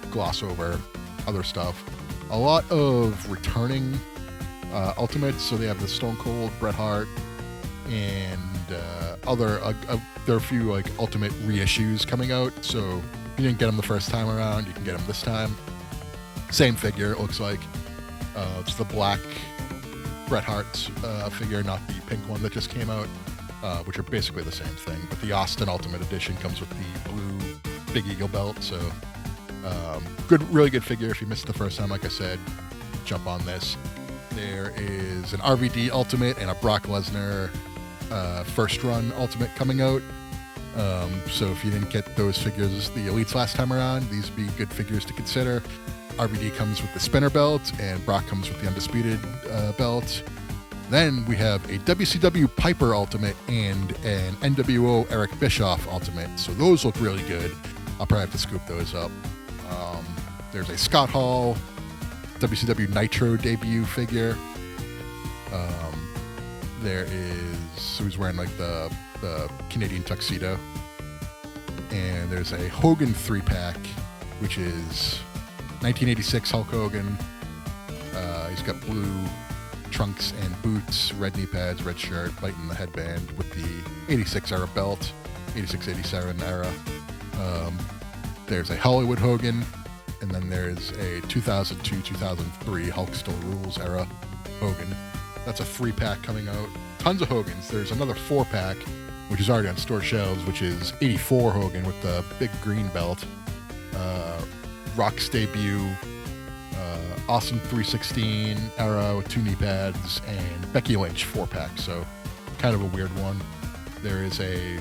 gloss 0.09 0.41
over 0.41 0.79
other 1.27 1.43
stuff. 1.43 1.83
A 2.31 2.37
lot 2.37 2.67
of 2.71 3.29
returning 3.29 3.93
uh, 4.73 4.95
Ultimates. 4.97 5.43
So 5.43 5.57
they 5.57 5.67
have 5.67 5.79
the 5.79 5.87
Stone 5.87 6.17
Cold, 6.17 6.51
Bret 6.59 6.73
Hart, 6.73 7.07
and 7.87 8.71
uh, 8.71 9.17
other. 9.27 9.59
Uh, 9.59 9.75
uh, 9.89 9.99
there 10.25 10.33
are 10.33 10.39
a 10.39 10.41
few 10.41 10.63
like 10.71 10.87
Ultimate 10.97 11.31
reissues 11.47 12.07
coming 12.07 12.31
out. 12.31 12.51
So 12.65 12.79
you 13.37 13.43
didn't 13.43 13.59
get 13.59 13.67
them 13.67 13.77
the 13.77 13.83
first 13.83 14.09
time 14.09 14.27
around, 14.27 14.65
you 14.65 14.73
can 14.73 14.83
get 14.83 14.97
them 14.97 15.05
this 15.05 15.21
time. 15.21 15.55
Same 16.49 16.73
figure, 16.73 17.11
it 17.11 17.19
looks 17.19 17.39
like. 17.39 17.59
Uh, 18.35 18.57
it's 18.61 18.73
the 18.73 18.85
black 18.85 19.19
Bret 20.27 20.43
Hart 20.43 20.89
uh, 21.03 21.29
figure, 21.29 21.61
not 21.61 21.79
the 21.87 21.93
pink 22.07 22.27
one 22.27 22.41
that 22.41 22.53
just 22.53 22.71
came 22.71 22.89
out, 22.89 23.07
uh, 23.63 23.83
which 23.83 23.97
are 23.99 24.03
basically 24.03 24.43
the 24.43 24.51
same 24.51 24.67
thing. 24.67 24.99
But 25.09 25.19
the 25.21 25.31
Austin 25.31 25.69
Ultimate 25.69 26.01
Edition 26.01 26.35
comes 26.37 26.59
with 26.59 26.69
the 26.69 27.09
blue 27.09 27.73
Big 27.93 28.05
Eagle 28.07 28.27
belt, 28.27 28.61
so 28.61 28.79
um, 29.65 30.03
good, 30.27 30.41
really 30.53 30.69
good 30.69 30.83
figure. 30.83 31.09
If 31.09 31.21
you 31.21 31.27
missed 31.27 31.47
the 31.47 31.53
first 31.53 31.77
time, 31.77 31.89
like 31.89 32.05
I 32.05 32.09
said, 32.09 32.39
jump 33.05 33.27
on 33.27 33.43
this. 33.45 33.77
There 34.31 34.73
is 34.75 35.33
an 35.33 35.39
RVD 35.39 35.91
Ultimate 35.91 36.37
and 36.39 36.49
a 36.49 36.55
Brock 36.55 36.83
Lesnar 36.83 37.49
uh, 38.11 38.43
first 38.43 38.83
run 38.83 39.13
Ultimate 39.17 39.53
coming 39.55 39.81
out. 39.81 40.01
Um, 40.75 41.21
so 41.29 41.47
if 41.47 41.63
you 41.63 41.71
didn't 41.71 41.89
get 41.89 42.15
those 42.17 42.37
figures, 42.37 42.89
the 42.89 43.07
Elites 43.07 43.33
last 43.33 43.55
time 43.55 43.71
around, 43.71 44.09
these 44.09 44.29
be 44.29 44.47
good 44.57 44.71
figures 44.71 45.05
to 45.05 45.13
consider. 45.13 45.61
RVD 46.17 46.53
comes 46.55 46.81
with 46.81 46.93
the 46.93 46.99
spinner 46.99 47.29
belt, 47.29 47.71
and 47.79 48.05
Brock 48.05 48.27
comes 48.27 48.49
with 48.49 48.59
the 48.61 48.67
undisputed 48.67 49.19
uh, 49.49 49.71
belt. 49.73 50.23
Then 50.89 51.25
we 51.25 51.35
have 51.37 51.63
a 51.65 51.79
WCW 51.79 52.55
Piper 52.55 52.93
Ultimate 52.93 53.35
and 53.47 53.91
an 54.05 54.33
NWO 54.35 55.09
Eric 55.11 55.37
Bischoff 55.39 55.87
Ultimate. 55.87 56.39
So 56.39 56.53
those 56.53 56.85
look 56.85 56.99
really 57.01 57.23
good. 57.23 57.51
I'll 57.99 58.05
probably 58.05 58.19
have 58.19 58.31
to 58.31 58.37
scoop 58.37 58.61
those 58.67 58.93
up. 58.93 59.11
Um, 59.69 60.05
there's 60.51 60.69
a 60.69 60.77
Scott 60.77 61.09
Hall 61.09 61.57
WCW 62.39 62.93
Nitro 62.93 63.35
debut 63.35 63.85
figure. 63.85 64.37
Um, 65.51 66.07
there 66.81 67.05
is 67.05 67.97
who's 67.97 68.17
wearing 68.17 68.37
like 68.37 68.55
the 68.57 68.93
the 69.21 69.49
Canadian 69.69 70.03
tuxedo, 70.03 70.59
and 71.91 72.29
there's 72.29 72.51
a 72.51 72.69
Hogan 72.69 73.13
three 73.13 73.41
pack, 73.41 73.77
which 74.39 74.57
is 74.57 75.19
1986 75.81 76.51
Hulk 76.51 76.67
Hogan. 76.67 77.17
Uh, 78.13 78.49
he's 78.49 78.61
got 78.61 78.79
blue 78.81 79.25
trunks 79.95 80.33
and 80.41 80.61
boots, 80.61 81.13
red 81.13 81.37
knee 81.37 81.45
pads, 81.45 81.81
red 81.81 81.97
shirt, 81.97 82.29
biting 82.41 82.67
the 82.67 82.75
headband 82.75 83.31
with 83.37 83.49
the 83.53 84.11
86 84.11 84.51
era 84.51 84.67
belt, 84.75 85.13
86 85.55 85.87
87 85.87 86.41
era. 86.41 86.69
Um, 87.39 87.77
there's 88.45 88.69
a 88.71 88.75
Hollywood 88.75 89.19
Hogan, 89.19 89.63
and 90.19 90.29
then 90.29 90.49
there's 90.49 90.89
a 90.91 91.21
2002 91.29 92.01
2003 92.01 92.89
Hulk 92.89 93.15
Still 93.15 93.37
Rules 93.45 93.79
era 93.79 94.05
Hogan. 94.59 94.93
That's 95.45 95.61
a 95.61 95.65
three 95.65 95.93
pack 95.93 96.21
coming 96.21 96.49
out. 96.49 96.67
Tons 96.99 97.21
of 97.21 97.29
Hogans. 97.29 97.69
There's 97.69 97.91
another 97.91 98.15
four 98.15 98.43
pack, 98.43 98.75
which 99.29 99.39
is 99.39 99.49
already 99.49 99.69
on 99.69 99.77
store 99.77 100.01
shelves, 100.01 100.43
which 100.43 100.61
is 100.61 100.91
84 100.99 101.51
Hogan 101.51 101.85
with 101.85 102.01
the 102.01 102.21
big 102.37 102.51
green 102.61 102.89
belt. 102.89 103.23
Uh, 103.95 104.41
Rock's 104.97 105.29
debut, 105.29 105.87
Austin 107.27 107.59
316 107.59 108.57
era 108.77 109.15
with 109.17 109.27
two 109.27 109.41
knee 109.41 109.55
pads, 109.55 110.21
and 110.27 110.73
Becky 110.73 110.95
Lynch 110.95 111.25
four 111.25 111.47
pack. 111.47 111.77
So 111.77 112.05
kind 112.59 112.75
of 112.75 112.81
a 112.81 112.85
weird 112.85 113.15
one. 113.19 113.41
There 114.01 114.23
is 114.23 114.39
a 114.39 114.77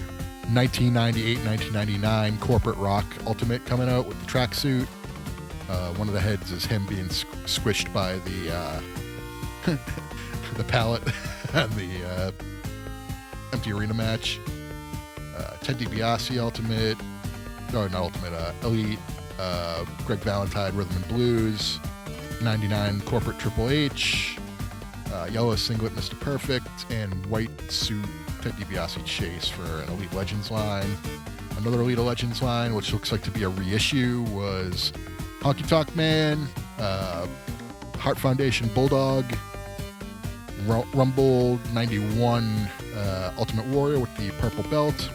1998 0.53 1.39
1999 1.47 2.39
Corporate 2.39 2.77
Rock 2.77 3.07
Ultimate 3.27 3.65
coming 3.65 3.89
out 3.89 4.07
with 4.07 4.21
the 4.21 4.27
tracksuit. 4.27 4.87
Uh, 5.69 5.95
one 5.95 6.09
of 6.09 6.15
the 6.15 6.21
heads 6.21 6.53
is 6.53 6.67
him 6.67 6.85
being 6.87 7.07
squished 7.09 7.93
by 7.95 8.19
the 8.19 8.55
uh, 8.55 8.81
the 10.57 10.65
pallet 10.65 11.03
on 11.55 11.71
the 11.77 12.05
uh, 12.07 12.31
empty 13.53 13.73
arena 13.73 13.95
match. 13.95 14.39
Uh, 15.37 15.57
Ted 15.63 15.79
DiBiase 15.79 16.39
Ultimate, 16.39 16.99
or 17.75 17.89
not 17.89 17.95
Ultimate, 17.95 18.33
uh, 18.33 18.53
Elite. 18.63 18.99
Uh, 19.39 19.85
Greg 20.07 20.21
Valentine 20.21 20.77
Rhythm 20.77 20.95
and 20.97 21.09
Blues. 21.09 21.81
99 22.43 23.01
Corporate 23.03 23.39
Triple 23.39 23.71
H. 23.71 24.39
Yellow 25.31 25.55
Singlet 25.57 25.93
Mr. 25.93 26.19
Perfect, 26.19 26.69
and 26.91 27.25
White 27.27 27.71
Suit 27.71 28.05
Ted 28.43 28.53
DiBiase 28.53 29.05
Chase 29.07 29.49
for 29.49 29.63
an 29.83 29.89
Elite 29.91 30.13
Legends 30.13 30.51
line. 30.51 30.89
Another 31.57 31.81
Elite 31.81 31.99
Legends 31.99 32.43
line, 32.43 32.75
which 32.75 32.93
looks 32.93 33.11
like 33.13 33.23
to 33.23 33.31
be 33.31 33.45
a 33.45 33.49
reissue, 33.49 34.23
was 34.29 34.93
Honky 35.41 35.67
Tonk 35.67 35.95
Man, 35.97 36.47
uh, 36.79 37.27
Hart 37.97 38.19
Foundation 38.19 38.69
Bulldog, 38.75 39.25
R- 40.69 40.85
Rumble 40.93 41.59
91 41.73 42.45
uh, 42.97 43.33
Ultimate 43.39 43.67
Warrior 43.67 44.01
with 44.01 44.15
the 44.17 44.31
purple 44.33 44.65
belt, 44.65 45.11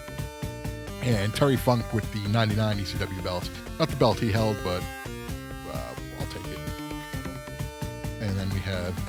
and 1.03 1.33
Terry 1.35 1.57
Funk 1.57 1.93
with 1.93 2.11
the 2.13 2.27
99 2.29 2.77
ECW 2.79 3.23
belt. 3.23 3.49
Not 3.77 3.89
the 3.89 3.95
belt 3.97 4.19
he 4.19 4.31
held, 4.31 4.57
but 4.63 4.81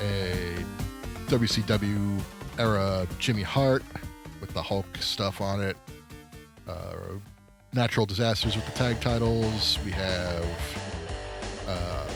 a 0.00 0.64
WCW 1.26 2.20
era 2.58 3.06
Jimmy 3.18 3.42
Hart 3.42 3.82
with 4.40 4.52
the 4.54 4.62
Hulk 4.62 4.86
stuff 5.00 5.40
on 5.40 5.60
it. 5.62 5.76
Uh, 6.68 6.94
natural 7.72 8.06
disasters 8.06 8.56
with 8.56 8.66
the 8.66 8.72
tag 8.72 9.00
titles. 9.00 9.78
We 9.84 9.92
have 9.92 10.46
uh, 11.68 12.06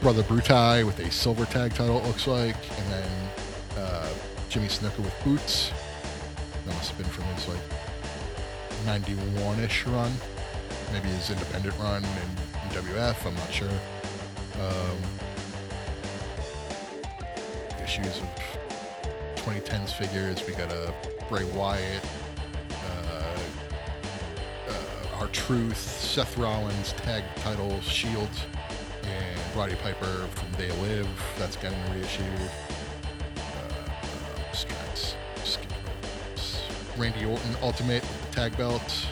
Brother 0.00 0.22
Brutai 0.22 0.84
with 0.84 0.98
a 1.00 1.10
silver 1.10 1.44
tag 1.46 1.74
title, 1.74 1.98
it 1.98 2.06
looks 2.06 2.26
like, 2.26 2.56
and 2.78 2.92
then 2.92 3.10
uh, 3.76 4.08
Jimmy 4.48 4.68
Snuka 4.68 4.98
with 4.98 5.14
boots. 5.24 5.70
That 6.66 6.74
must 6.74 6.90
have 6.90 6.98
been 6.98 7.08
from 7.08 7.24
his 7.34 7.48
like 7.48 7.60
91-ish 8.84 9.86
run, 9.86 10.12
maybe 10.92 11.08
his 11.08 11.30
independent 11.30 11.78
run 11.78 12.02
in 12.04 12.70
WF. 12.70 13.26
I'm 13.26 13.34
not 13.34 13.52
sure. 13.52 13.68
Um, 14.60 14.98
issues 17.92 18.20
of 18.22 18.28
2010s 19.36 19.92
figures. 19.92 20.46
We 20.46 20.54
got 20.54 20.72
a 20.72 20.94
Bray 21.28 21.44
Wyatt, 21.52 22.02
uh, 22.70 23.38
uh, 24.68 25.18
R-Truth, 25.20 25.76
Seth 25.76 26.38
Rollins 26.38 26.92
tag 26.94 27.22
titles, 27.36 27.84
Shield, 27.84 28.30
and 29.02 29.56
Roddy 29.56 29.74
Piper 29.74 30.26
from 30.28 30.52
They 30.56 30.70
Live. 30.80 31.06
That's 31.38 31.56
getting 31.56 31.78
reissued. 31.92 32.50
Uh, 33.36 34.52
Scats, 34.52 35.14
Randy 36.96 37.26
Orton 37.26 37.56
Ultimate 37.60 38.04
tag 38.30 38.56
belt, 38.56 39.06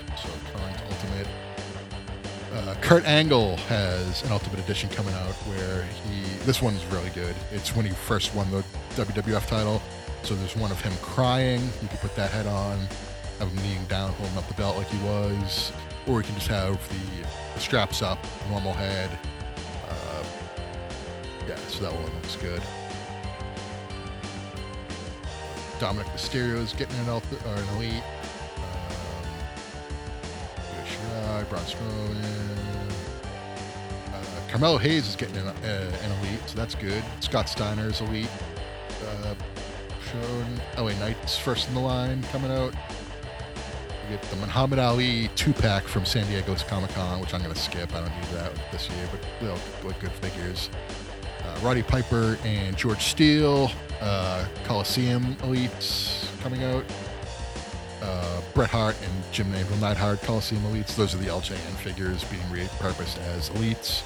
Kurt 2.90 3.07
Angle 3.07 3.57
has 3.68 4.24
an 4.24 4.33
Ultimate 4.33 4.59
Edition 4.59 4.90
coming 4.90 5.14
out 5.14 5.33
where 5.46 5.85
he. 5.85 6.22
This 6.44 6.61
one's 6.61 6.85
really 6.87 7.11
good. 7.11 7.37
It's 7.53 7.76
when 7.76 7.87
he 7.87 7.92
first 7.92 8.35
won 8.35 8.50
the 8.50 8.64
WWF 8.96 9.46
title. 9.46 9.81
So 10.24 10.35
there's 10.35 10.57
one 10.57 10.72
of 10.72 10.81
him 10.81 10.92
crying. 11.00 11.62
You 11.83 11.87
can 11.87 11.98
put 11.98 12.16
that 12.16 12.33
head 12.33 12.48
on, 12.48 12.81
have 13.38 13.46
him 13.46 13.62
kneeling 13.62 13.85
down, 13.85 14.11
holding 14.14 14.37
up 14.37 14.48
the 14.48 14.55
belt 14.55 14.76
like 14.76 14.88
he 14.88 14.98
was, 15.05 15.70
or 16.09 16.18
you 16.18 16.24
can 16.24 16.35
just 16.35 16.48
have 16.48 16.81
the, 16.88 17.29
the 17.55 17.61
straps 17.61 18.03
up, 18.03 18.18
normal 18.48 18.72
head. 18.72 19.09
Uh, 19.88 20.24
yeah, 21.48 21.55
so 21.68 21.85
that 21.85 21.92
one 21.94 22.03
looks 22.03 22.35
good. 22.35 22.61
Dominik 25.79 26.12
Mysterio's 26.12 26.72
getting 26.72 26.98
an, 26.98 27.09
elf, 27.09 27.24
or 27.46 27.55
an 27.55 27.68
elite. 27.76 28.03
Um, 31.29 31.44
Braun 31.48 31.62
Strowman. 31.62 32.79
Carmelo 34.50 34.78
Hayes 34.78 35.06
is 35.06 35.16
getting 35.16 35.36
an, 35.36 35.46
uh, 35.46 35.96
an 36.02 36.12
elite, 36.18 36.40
so 36.46 36.56
that's 36.56 36.74
good. 36.74 37.04
Scott 37.20 37.48
Steiner 37.48 37.88
is 37.88 38.00
elite. 38.00 38.28
Uh, 39.24 39.34
shown. 40.10 40.60
LA 40.76 40.92
Knight's 40.98 41.38
first 41.38 41.68
in 41.68 41.74
the 41.74 41.80
line 41.80 42.22
coming 42.24 42.50
out. 42.50 42.74
We 44.04 44.16
get 44.16 44.22
the 44.22 44.36
Muhammad 44.36 44.78
Ali 44.78 45.28
two 45.36 45.52
pack 45.52 45.84
from 45.84 46.04
San 46.04 46.26
Diego's 46.26 46.62
Comic 46.62 46.90
Con, 46.90 47.20
which 47.20 47.32
I'm 47.32 47.42
going 47.42 47.54
to 47.54 47.60
skip. 47.60 47.94
I 47.94 48.00
don't 48.00 48.16
need 48.16 48.24
that 48.34 48.52
this 48.72 48.88
year, 48.90 49.08
but 49.10 49.20
they'll 49.40 49.88
look 49.88 49.98
good 50.00 50.12
figures. 50.12 50.68
Uh, 51.44 51.58
Roddy 51.62 51.82
Piper 51.82 52.36
and 52.44 52.76
George 52.76 53.02
Steele, 53.02 53.70
uh, 54.00 54.44
Coliseum 54.64 55.36
Elites 55.36 56.26
coming 56.42 56.64
out. 56.64 56.84
Uh, 58.02 58.40
Bret 58.54 58.70
Hart 58.70 58.96
and 59.02 59.32
Jim 59.32 59.52
Neville 59.52 59.76
Neidhart 59.76 60.22
Coliseum 60.22 60.62
Elites. 60.62 60.96
Those 60.96 61.14
are 61.14 61.18
the 61.18 61.26
LJN 61.26 61.76
figures 61.76 62.24
being 62.24 62.42
repurposed 62.44 63.18
as 63.18 63.50
Elites. 63.50 64.02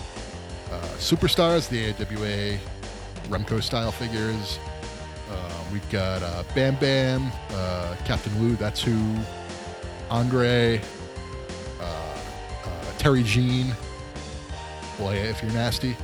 Uh, 0.70 0.80
Superstars, 0.98 1.68
the 1.68 1.90
AWA 1.90 2.58
Remco 3.28 3.62
style 3.62 3.92
figures. 3.92 4.58
we've 5.72 5.88
got 5.90 6.22
uh, 6.22 6.42
Bam 6.54 6.76
Bam, 6.76 7.32
uh, 7.50 7.96
Captain 8.04 8.32
Lou, 8.40 8.56
that's 8.56 8.82
who, 8.82 9.16
Andre, 10.10 10.80
uh, 11.80 11.84
uh, 11.84 12.68
Terry 12.98 13.22
Jean, 13.22 13.74
Boy, 14.98 15.14
if 15.14 15.42
you're 15.42 15.52
nasty, 15.52 15.96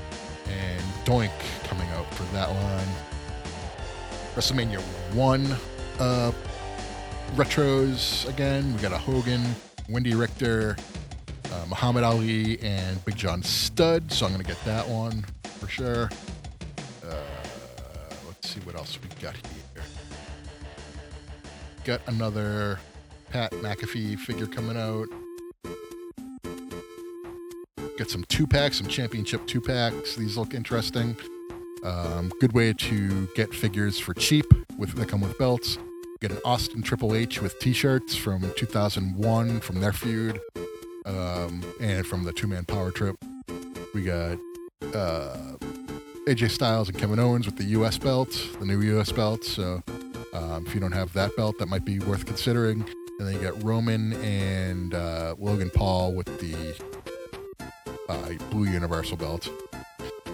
and 0.49 0.83
Doink 1.05 1.31
coming 1.65 1.89
out 1.91 2.13
for 2.15 2.25
that 2.35 2.51
line. 2.51 2.89
WrestleMania 4.35 4.81
1 5.15 5.57
uh, 6.01 6.33
retros 7.35 8.29
again. 8.29 8.75
We 8.75 8.81
got 8.81 8.93
a 8.93 8.99
Hogan, 8.99 9.43
Wendi 9.89 10.19
Richter, 10.19 10.77
uh, 11.53 11.67
Muhammad 11.69 12.05
Ali, 12.05 12.61
and 12.61 13.05
Big 13.05 13.17
John 13.17 13.43
Studd. 13.43 14.11
So 14.13 14.27
I'm 14.27 14.33
going 14.33 14.45
to 14.45 14.49
get 14.49 14.63
that 14.65 14.89
one 14.89 15.25
for 15.59 15.69
sure. 15.69 16.11
Uh, 17.05 17.15
let's 18.27 18.49
see 18.49 18.61
what 18.61 18.75
else 18.75 18.99
we 19.03 19.09
got 19.23 19.35
here. 19.35 19.85
Got 21.85 22.01
another 22.07 22.79
Pat 23.31 23.53
McAfee 23.53 24.19
figure 24.19 24.47
coming 24.47 24.77
out. 24.77 25.09
Got 27.99 28.11
some 28.11 28.25
two 28.25 28.47
packs, 28.47 28.79
some 28.79 28.89
championship 28.89 29.47
two 29.47 29.61
packs. 29.61 30.17
These 30.17 30.37
look 30.37 30.55
interesting. 30.55 31.17
Um, 31.83 32.31
good 32.41 32.53
way 32.53 32.73
to 32.73 33.27
get 33.35 33.55
figures 33.55 33.99
for 33.99 34.15
cheap 34.15 34.47
with 34.79 34.95
that 34.95 35.09
come 35.09 35.21
with 35.21 35.39
belts. 35.39 35.79
Get 36.21 36.33
an 36.33 36.39
Austin 36.45 36.83
Triple 36.83 37.15
H 37.15 37.41
with 37.41 37.59
T-shirts 37.61 38.15
from 38.15 38.53
2001 38.57 39.61
from 39.61 39.81
their 39.81 39.93
feud, 39.93 40.39
um, 41.11 41.65
and 41.81 42.07
from 42.07 42.25
the 42.25 42.33
Two 42.33 42.47
Man 42.47 42.65
Power 42.65 42.91
Trip. 42.91 43.17
We 43.95 44.05
got 44.05 44.39
uh, 44.95 45.37
AJ 46.27 46.51
Styles 46.51 46.89
and 46.89 46.99
Kevin 46.99 47.19
Owens 47.19 47.47
with 47.47 47.57
the 47.57 47.65
U.S. 47.65 47.99
belt, 47.99 48.31
the 48.59 48.67
new 48.67 48.81
U.S. 48.81 49.11
belt. 49.11 49.45
So 49.45 49.83
um, 50.33 50.67
if 50.67 50.75
you 50.75 50.81
don't 50.81 50.93
have 50.93 51.13
that 51.15 51.37
belt, 51.37 51.59
that 51.59 51.67
might 51.67 51.85
be 51.85 51.99
worth 51.99 52.27
considering. 52.27 52.85
And 53.19 53.29
then 53.29 53.35
you 53.35 53.41
got 53.41 53.63
Roman 53.63 54.13
and 54.23 54.95
uh, 54.95 55.35
Logan 55.39 55.71
Paul 55.75 56.15
with 56.15 56.27
the 56.41 56.81
uh, 58.09 58.33
Blue 58.51 58.65
Universal 58.65 59.17
belt. 59.19 59.51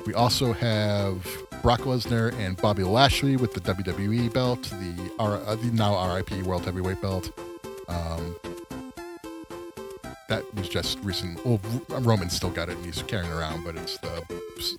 We 0.07 0.15
also 0.15 0.53
have 0.53 1.27
Brock 1.63 1.81
Lesnar 1.81 2.33
and 2.35 2.57
Bobby 2.59 2.85
Lashley 2.85 3.37
with 3.37 3.55
the 3.55 3.61
WWE 3.61 4.33
belt, 4.33 4.63
the, 4.63 5.13
R- 5.19 5.41
uh, 5.45 5.57
the 5.57 5.67
now 5.73 6.15
RIP 6.15 6.31
World 6.45 6.65
Heavyweight 6.65 7.03
belt. 7.03 7.33
Um, 7.89 8.37
that 10.29 10.55
was 10.55 10.69
just 10.69 10.99
recent. 11.01 11.45
Well, 11.45 11.61
Roman 11.89 12.31
still 12.31 12.51
got 12.51 12.69
it 12.69 12.77
and 12.77 12.85
he's 12.85 13.03
carrying 13.03 13.33
around, 13.33 13.65
but 13.65 13.77
it's 13.77 13.99
the 13.99 14.25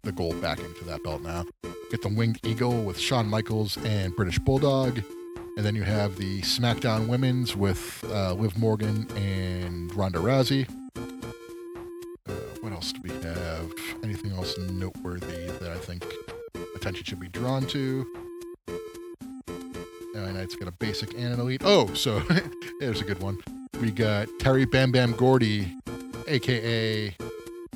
the 0.03 0.11
gold 0.11 0.41
backing 0.41 0.65
into 0.65 0.83
that 0.85 1.03
belt 1.03 1.21
now. 1.21 1.45
Get 1.91 2.01
the 2.01 2.09
Winged 2.09 2.39
Eagle 2.45 2.83
with 2.83 2.99
Shawn 2.99 3.27
Michaels 3.27 3.77
and 3.77 4.15
British 4.15 4.39
Bulldog. 4.39 5.01
And 5.55 5.65
then 5.65 5.73
you 5.73 5.83
have 5.83 6.17
the 6.17 6.41
SmackDown 6.41 7.07
Women's 7.07 7.55
with 7.55 8.03
uh, 8.09 8.33
Liv 8.33 8.57
Morgan 8.57 9.07
and 9.15 9.93
Ronda 9.95 10.19
Rousey. 10.19 10.69
Uh, 10.95 12.33
what 12.61 12.71
else 12.73 12.91
do 12.91 13.01
we 13.01 13.09
have? 13.09 13.71
Anything 14.03 14.33
else 14.33 14.55
noteworthy 14.57 15.47
that 15.47 15.71
I 15.71 15.77
think 15.77 16.05
attention 16.75 17.05
should 17.05 17.19
be 17.19 17.29
drawn 17.29 17.65
to? 17.67 18.05
LA 20.13 20.31
Knight's 20.31 20.55
got 20.55 20.67
a 20.67 20.71
basic 20.71 21.13
and 21.13 21.33
an 21.33 21.39
elite. 21.39 21.61
Oh, 21.63 21.93
so 21.93 22.19
there's 22.79 23.01
a 23.01 23.05
good 23.05 23.19
one. 23.19 23.41
We 23.81 23.91
got 23.91 24.27
Terry 24.39 24.65
Bam 24.65 24.91
Bam 24.91 25.11
Gordy, 25.11 25.77
aka 26.27 27.15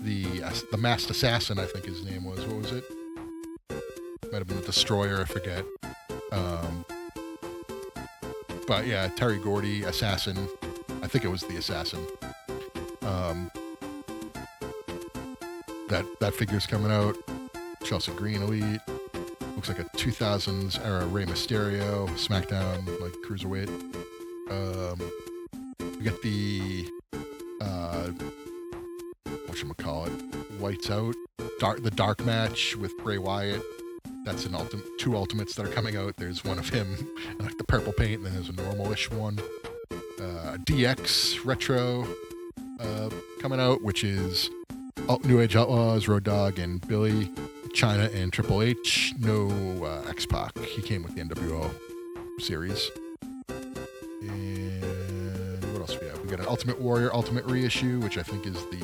the 0.02 0.24
the 0.72 0.78
masked 0.78 1.12
assassin. 1.12 1.60
I 1.60 1.66
think 1.66 1.86
his 1.86 2.04
name 2.04 2.24
was. 2.24 2.40
What 2.46 2.58
was 2.58 2.72
it? 2.72 2.84
Might 4.32 4.40
have 4.40 4.48
been 4.48 4.58
the 4.58 4.66
Destroyer. 4.66 5.22
I 5.22 5.26
forget. 5.26 5.64
Um, 6.32 6.86
but 8.68 8.88
yeah, 8.88 9.10
Terry 9.10 9.38
Gordy, 9.38 9.84
assassin. 9.84 10.48
I 11.04 11.08
think 11.08 11.24
it 11.24 11.28
was 11.28 11.42
the 11.44 11.58
assassin. 11.58 12.06
Um, 13.04 13.52
that 15.90 16.06
that 16.20 16.34
figure's 16.34 16.66
coming 16.66 16.92
out. 16.92 17.16
Chelsea 17.84 18.12
Green 18.14 18.42
Elite. 18.42 18.82
Looks 19.56 19.70
like 19.70 19.80
a 19.80 19.84
2000s 19.98 20.84
era 20.84 21.06
Rey 21.06 21.26
Mysterio, 21.26 22.08
SmackDown, 22.12 22.88
like 23.00 23.12
cruiserweight. 23.24 23.70
Um, 24.50 25.12
we 26.02 26.10
got 26.10 26.22
the 26.24 26.90
uh, 27.62 28.10
call 29.78 30.06
it, 30.06 30.12
Whites 30.60 30.90
Out, 30.90 31.16
dark 31.60 31.84
the 31.84 31.92
dark 31.92 32.26
match 32.26 32.76
with 32.76 32.98
Bray 32.98 33.20
Wyatt. 33.20 33.62
That's 34.26 34.46
an 34.46 34.56
ultimate, 34.56 34.86
two 34.98 35.16
ultimates 35.16 35.56
that 35.56 35.66
are 35.68 35.72
coming 35.72 35.98
out. 35.98 36.16
There's 36.18 36.44
one 36.44 36.58
of 36.58 36.70
him 36.70 36.96
like 37.40 37.58
the 37.58 37.64
purple 37.64 37.94
paint, 37.94 38.18
and 38.18 38.26
then 38.26 38.34
there's 38.34 38.50
a 38.50 38.54
normalish 38.54 39.12
one. 39.12 39.40
Uh, 39.92 40.58
DX 40.66 41.46
retro 41.46 42.08
uh, 42.80 43.10
coming 43.40 43.60
out, 43.60 43.84
which 43.84 44.04
is 44.04 44.50
New 45.24 45.40
Age 45.40 45.56
Outlaws, 45.56 46.08
Road 46.08 46.24
Dog, 46.24 46.58
and 46.58 46.86
Billy, 46.88 47.26
Chyna, 47.76 48.14
and 48.16 48.34
Triple 48.34 48.64
H. 48.64 49.14
No 49.20 49.50
uh, 49.86 50.10
X 50.10 50.26
Pac. 50.26 50.58
He 50.60 50.82
came 50.82 51.04
with 51.04 51.16
the 51.16 51.22
NWO 51.22 51.72
series. 52.40 52.90
Ultimate 56.52 56.82
Warrior 56.82 57.14
Ultimate 57.14 57.46
reissue, 57.46 58.02
which 58.02 58.18
I 58.18 58.24
think 58.24 58.46
is 58.46 58.56
the 58.66 58.84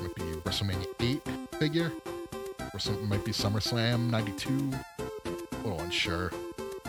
might 0.00 0.14
be 0.14 0.22
WrestleMania 0.22 0.86
8 0.98 1.20
figure. 1.58 1.92
Or 2.72 2.78
some, 2.78 3.06
might 3.06 3.26
be 3.26 3.30
SummerSlam 3.30 4.08
92. 4.08 4.72
A 5.02 5.56
little 5.56 5.78
unsure. 5.80 6.32
Uh, 6.86 6.88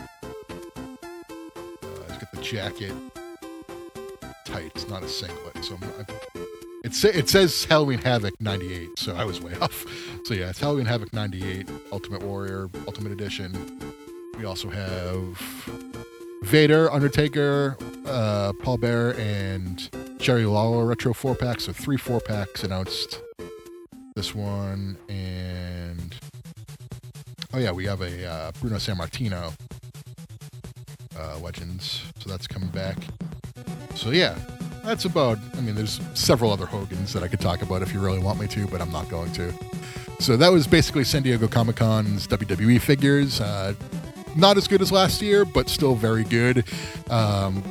he's 2.07 2.17
got 2.17 2.31
the 2.31 2.41
jacket. 2.41 2.93
Tights, 4.45 4.87
not 4.87 5.03
a 5.03 5.09
singlet. 5.09 5.65
So 5.65 5.77
it, 6.85 6.93
sa- 6.93 7.09
it 7.09 7.27
says 7.27 7.65
Halloween 7.65 7.99
Havoc 7.99 8.39
98, 8.39 8.97
so 8.97 9.13
I 9.17 9.25
was 9.25 9.41
way 9.41 9.53
off. 9.61 9.85
So 10.23 10.33
yeah, 10.33 10.49
it's 10.49 10.61
Halloween 10.61 10.85
Havoc 10.85 11.11
98, 11.11 11.67
Ultimate 11.91 12.23
Warrior, 12.23 12.69
Ultimate 12.87 13.11
Edition. 13.11 13.81
We 14.37 14.45
also 14.45 14.69
have 14.69 15.37
Vader, 16.43 16.89
Undertaker, 16.89 17.77
uh, 18.07 18.53
Paul 18.61 18.77
Bear 18.77 19.17
and 19.19 19.89
Jerry 20.19 20.45
Lawler 20.45 20.85
retro 20.85 21.13
four 21.13 21.35
packs. 21.35 21.65
So 21.65 21.73
three 21.73 21.97
four 21.97 22.19
packs 22.19 22.63
announced. 22.63 23.21
This 24.15 24.33
one 24.33 24.97
and 25.09 26.15
oh 27.53 27.59
yeah, 27.59 27.71
we 27.71 27.85
have 27.85 28.01
a 28.01 28.25
uh, 28.25 28.51
Bruno 28.59 28.77
Sammartino 28.77 29.53
uh, 31.17 31.37
Legends. 31.39 32.03
So 32.19 32.29
that's 32.29 32.47
coming 32.47 32.69
back. 32.69 32.97
So 33.95 34.11
yeah, 34.11 34.37
that's 34.83 35.05
about. 35.05 35.37
I 35.55 35.61
mean, 35.61 35.75
there's 35.75 35.99
several 36.13 36.51
other 36.51 36.65
Hogans 36.65 37.13
that 37.13 37.23
I 37.23 37.27
could 37.27 37.39
talk 37.41 37.61
about 37.61 37.81
if 37.81 37.93
you 37.93 37.99
really 37.99 38.19
want 38.19 38.39
me 38.39 38.47
to, 38.47 38.67
but 38.67 38.81
I'm 38.81 38.91
not 38.91 39.09
going 39.09 39.31
to. 39.33 39.53
So 40.19 40.35
that 40.37 40.51
was 40.51 40.65
basically 40.65 41.03
San 41.03 41.23
Diego 41.23 41.47
Comic 41.47 41.75
Con's 41.75 42.27
WWE 42.27 42.81
figures. 42.81 43.39
Uh, 43.39 43.73
not 44.35 44.57
as 44.57 44.67
good 44.67 44.81
as 44.81 44.91
last 44.91 45.21
year, 45.21 45.45
but 45.45 45.69
still 45.69 45.95
very 45.95 46.23
good. 46.23 46.63
Um, 47.09 47.63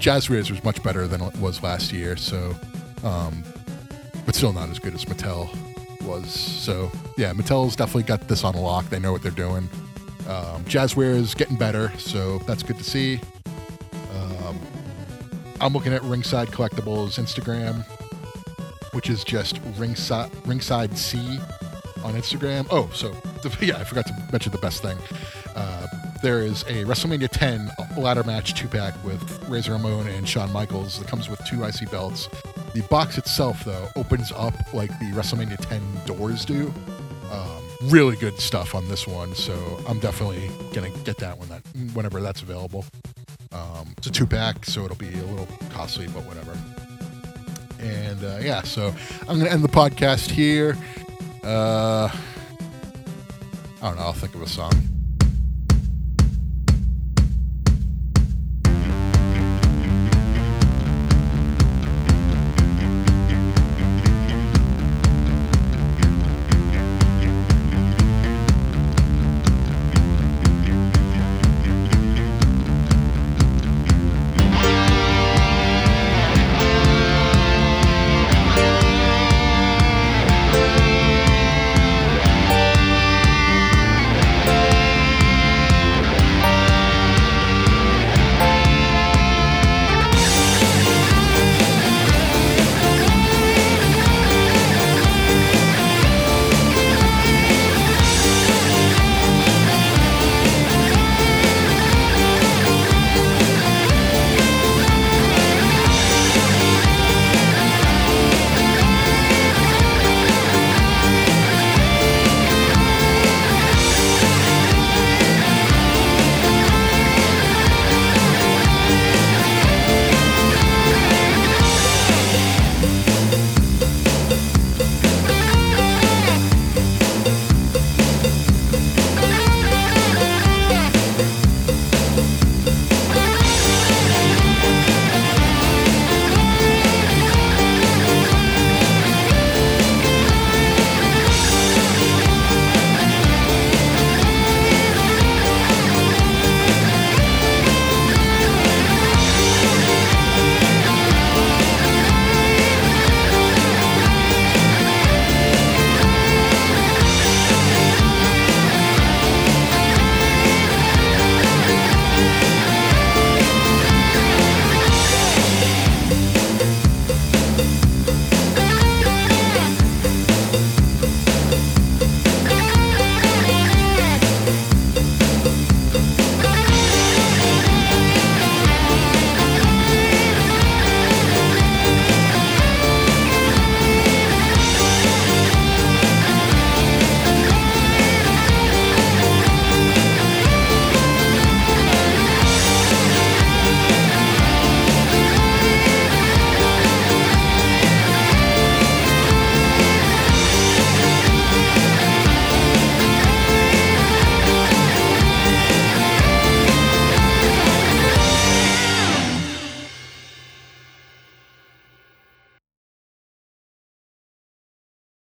Jazwares 0.00 0.50
was 0.50 0.64
much 0.64 0.82
better 0.82 1.06
than 1.06 1.20
it 1.20 1.36
was 1.36 1.62
last 1.62 1.92
year, 1.92 2.16
so, 2.16 2.56
um, 3.04 3.44
but 4.24 4.34
still 4.34 4.52
not 4.52 4.70
as 4.70 4.78
good 4.78 4.94
as 4.94 5.04
Mattel 5.04 5.54
was. 6.04 6.30
So 6.30 6.90
yeah, 7.18 7.32
Mattel's 7.32 7.76
definitely 7.76 8.04
got 8.04 8.26
this 8.26 8.42
on 8.42 8.54
lock. 8.54 8.88
They 8.88 8.98
know 8.98 9.12
what 9.12 9.22
they're 9.22 9.30
doing. 9.30 9.68
Um, 10.26 10.64
Jazware 10.64 11.14
is 11.14 11.34
getting 11.34 11.56
better, 11.56 11.92
so 11.98 12.38
that's 12.40 12.62
good 12.62 12.78
to 12.78 12.84
see. 12.84 13.20
Um, 14.14 14.58
I'm 15.60 15.72
looking 15.74 15.92
at 15.92 16.02
Ringside 16.02 16.48
Collectibles 16.48 17.18
Instagram, 17.18 17.84
which 18.94 19.10
is 19.10 19.22
just 19.22 19.60
Ringside 19.76 20.30
Ringside 20.46 20.96
C 20.96 21.38
on 22.02 22.14
Instagram. 22.14 22.66
Oh, 22.70 22.90
so 22.94 23.14
yeah, 23.60 23.76
I 23.76 23.84
forgot 23.84 24.06
to 24.06 24.14
mention 24.32 24.52
the 24.52 24.58
best 24.58 24.82
thing. 24.82 24.96
There 26.22 26.42
is 26.42 26.62
a 26.64 26.84
WrestleMania 26.84 27.30
10 27.30 27.70
ladder 27.96 28.22
match 28.24 28.52
two 28.52 28.68
pack 28.68 28.92
with 29.02 29.48
Razor 29.48 29.72
Ramon 29.72 30.06
and 30.06 30.28
Shawn 30.28 30.52
Michaels 30.52 30.98
that 30.98 31.08
comes 31.08 31.30
with 31.30 31.42
two 31.46 31.64
IC 31.64 31.90
belts. 31.90 32.28
The 32.74 32.82
box 32.90 33.16
itself, 33.16 33.64
though, 33.64 33.88
opens 33.96 34.30
up 34.32 34.54
like 34.74 34.90
the 34.98 35.06
WrestleMania 35.06 35.56
10 35.56 35.80
doors 36.04 36.44
do. 36.44 36.72
Um, 37.32 37.62
really 37.84 38.16
good 38.16 38.38
stuff 38.38 38.74
on 38.74 38.86
this 38.88 39.06
one, 39.06 39.34
so 39.34 39.82
I'm 39.88 39.98
definitely 39.98 40.50
gonna 40.74 40.90
get 41.04 41.16
that 41.18 41.38
one 41.38 41.48
that 41.48 41.62
whenever 41.94 42.20
that's 42.20 42.42
available. 42.42 42.84
Um, 43.52 43.94
it's 43.96 44.06
a 44.08 44.10
two 44.10 44.26
pack, 44.26 44.66
so 44.66 44.84
it'll 44.84 44.96
be 44.96 45.08
a 45.08 45.24
little 45.24 45.48
costly, 45.70 46.06
but 46.08 46.24
whatever. 46.24 46.56
And 47.80 48.22
uh, 48.22 48.38
yeah, 48.42 48.60
so 48.62 48.94
I'm 49.26 49.38
gonna 49.38 49.50
end 49.50 49.64
the 49.64 49.68
podcast 49.68 50.30
here. 50.30 50.76
Uh, 51.42 52.10
I 53.80 53.86
don't 53.88 53.96
know. 53.96 54.02
I'll 54.02 54.12
think 54.12 54.34
of 54.34 54.42
a 54.42 54.46
song. 54.48 54.89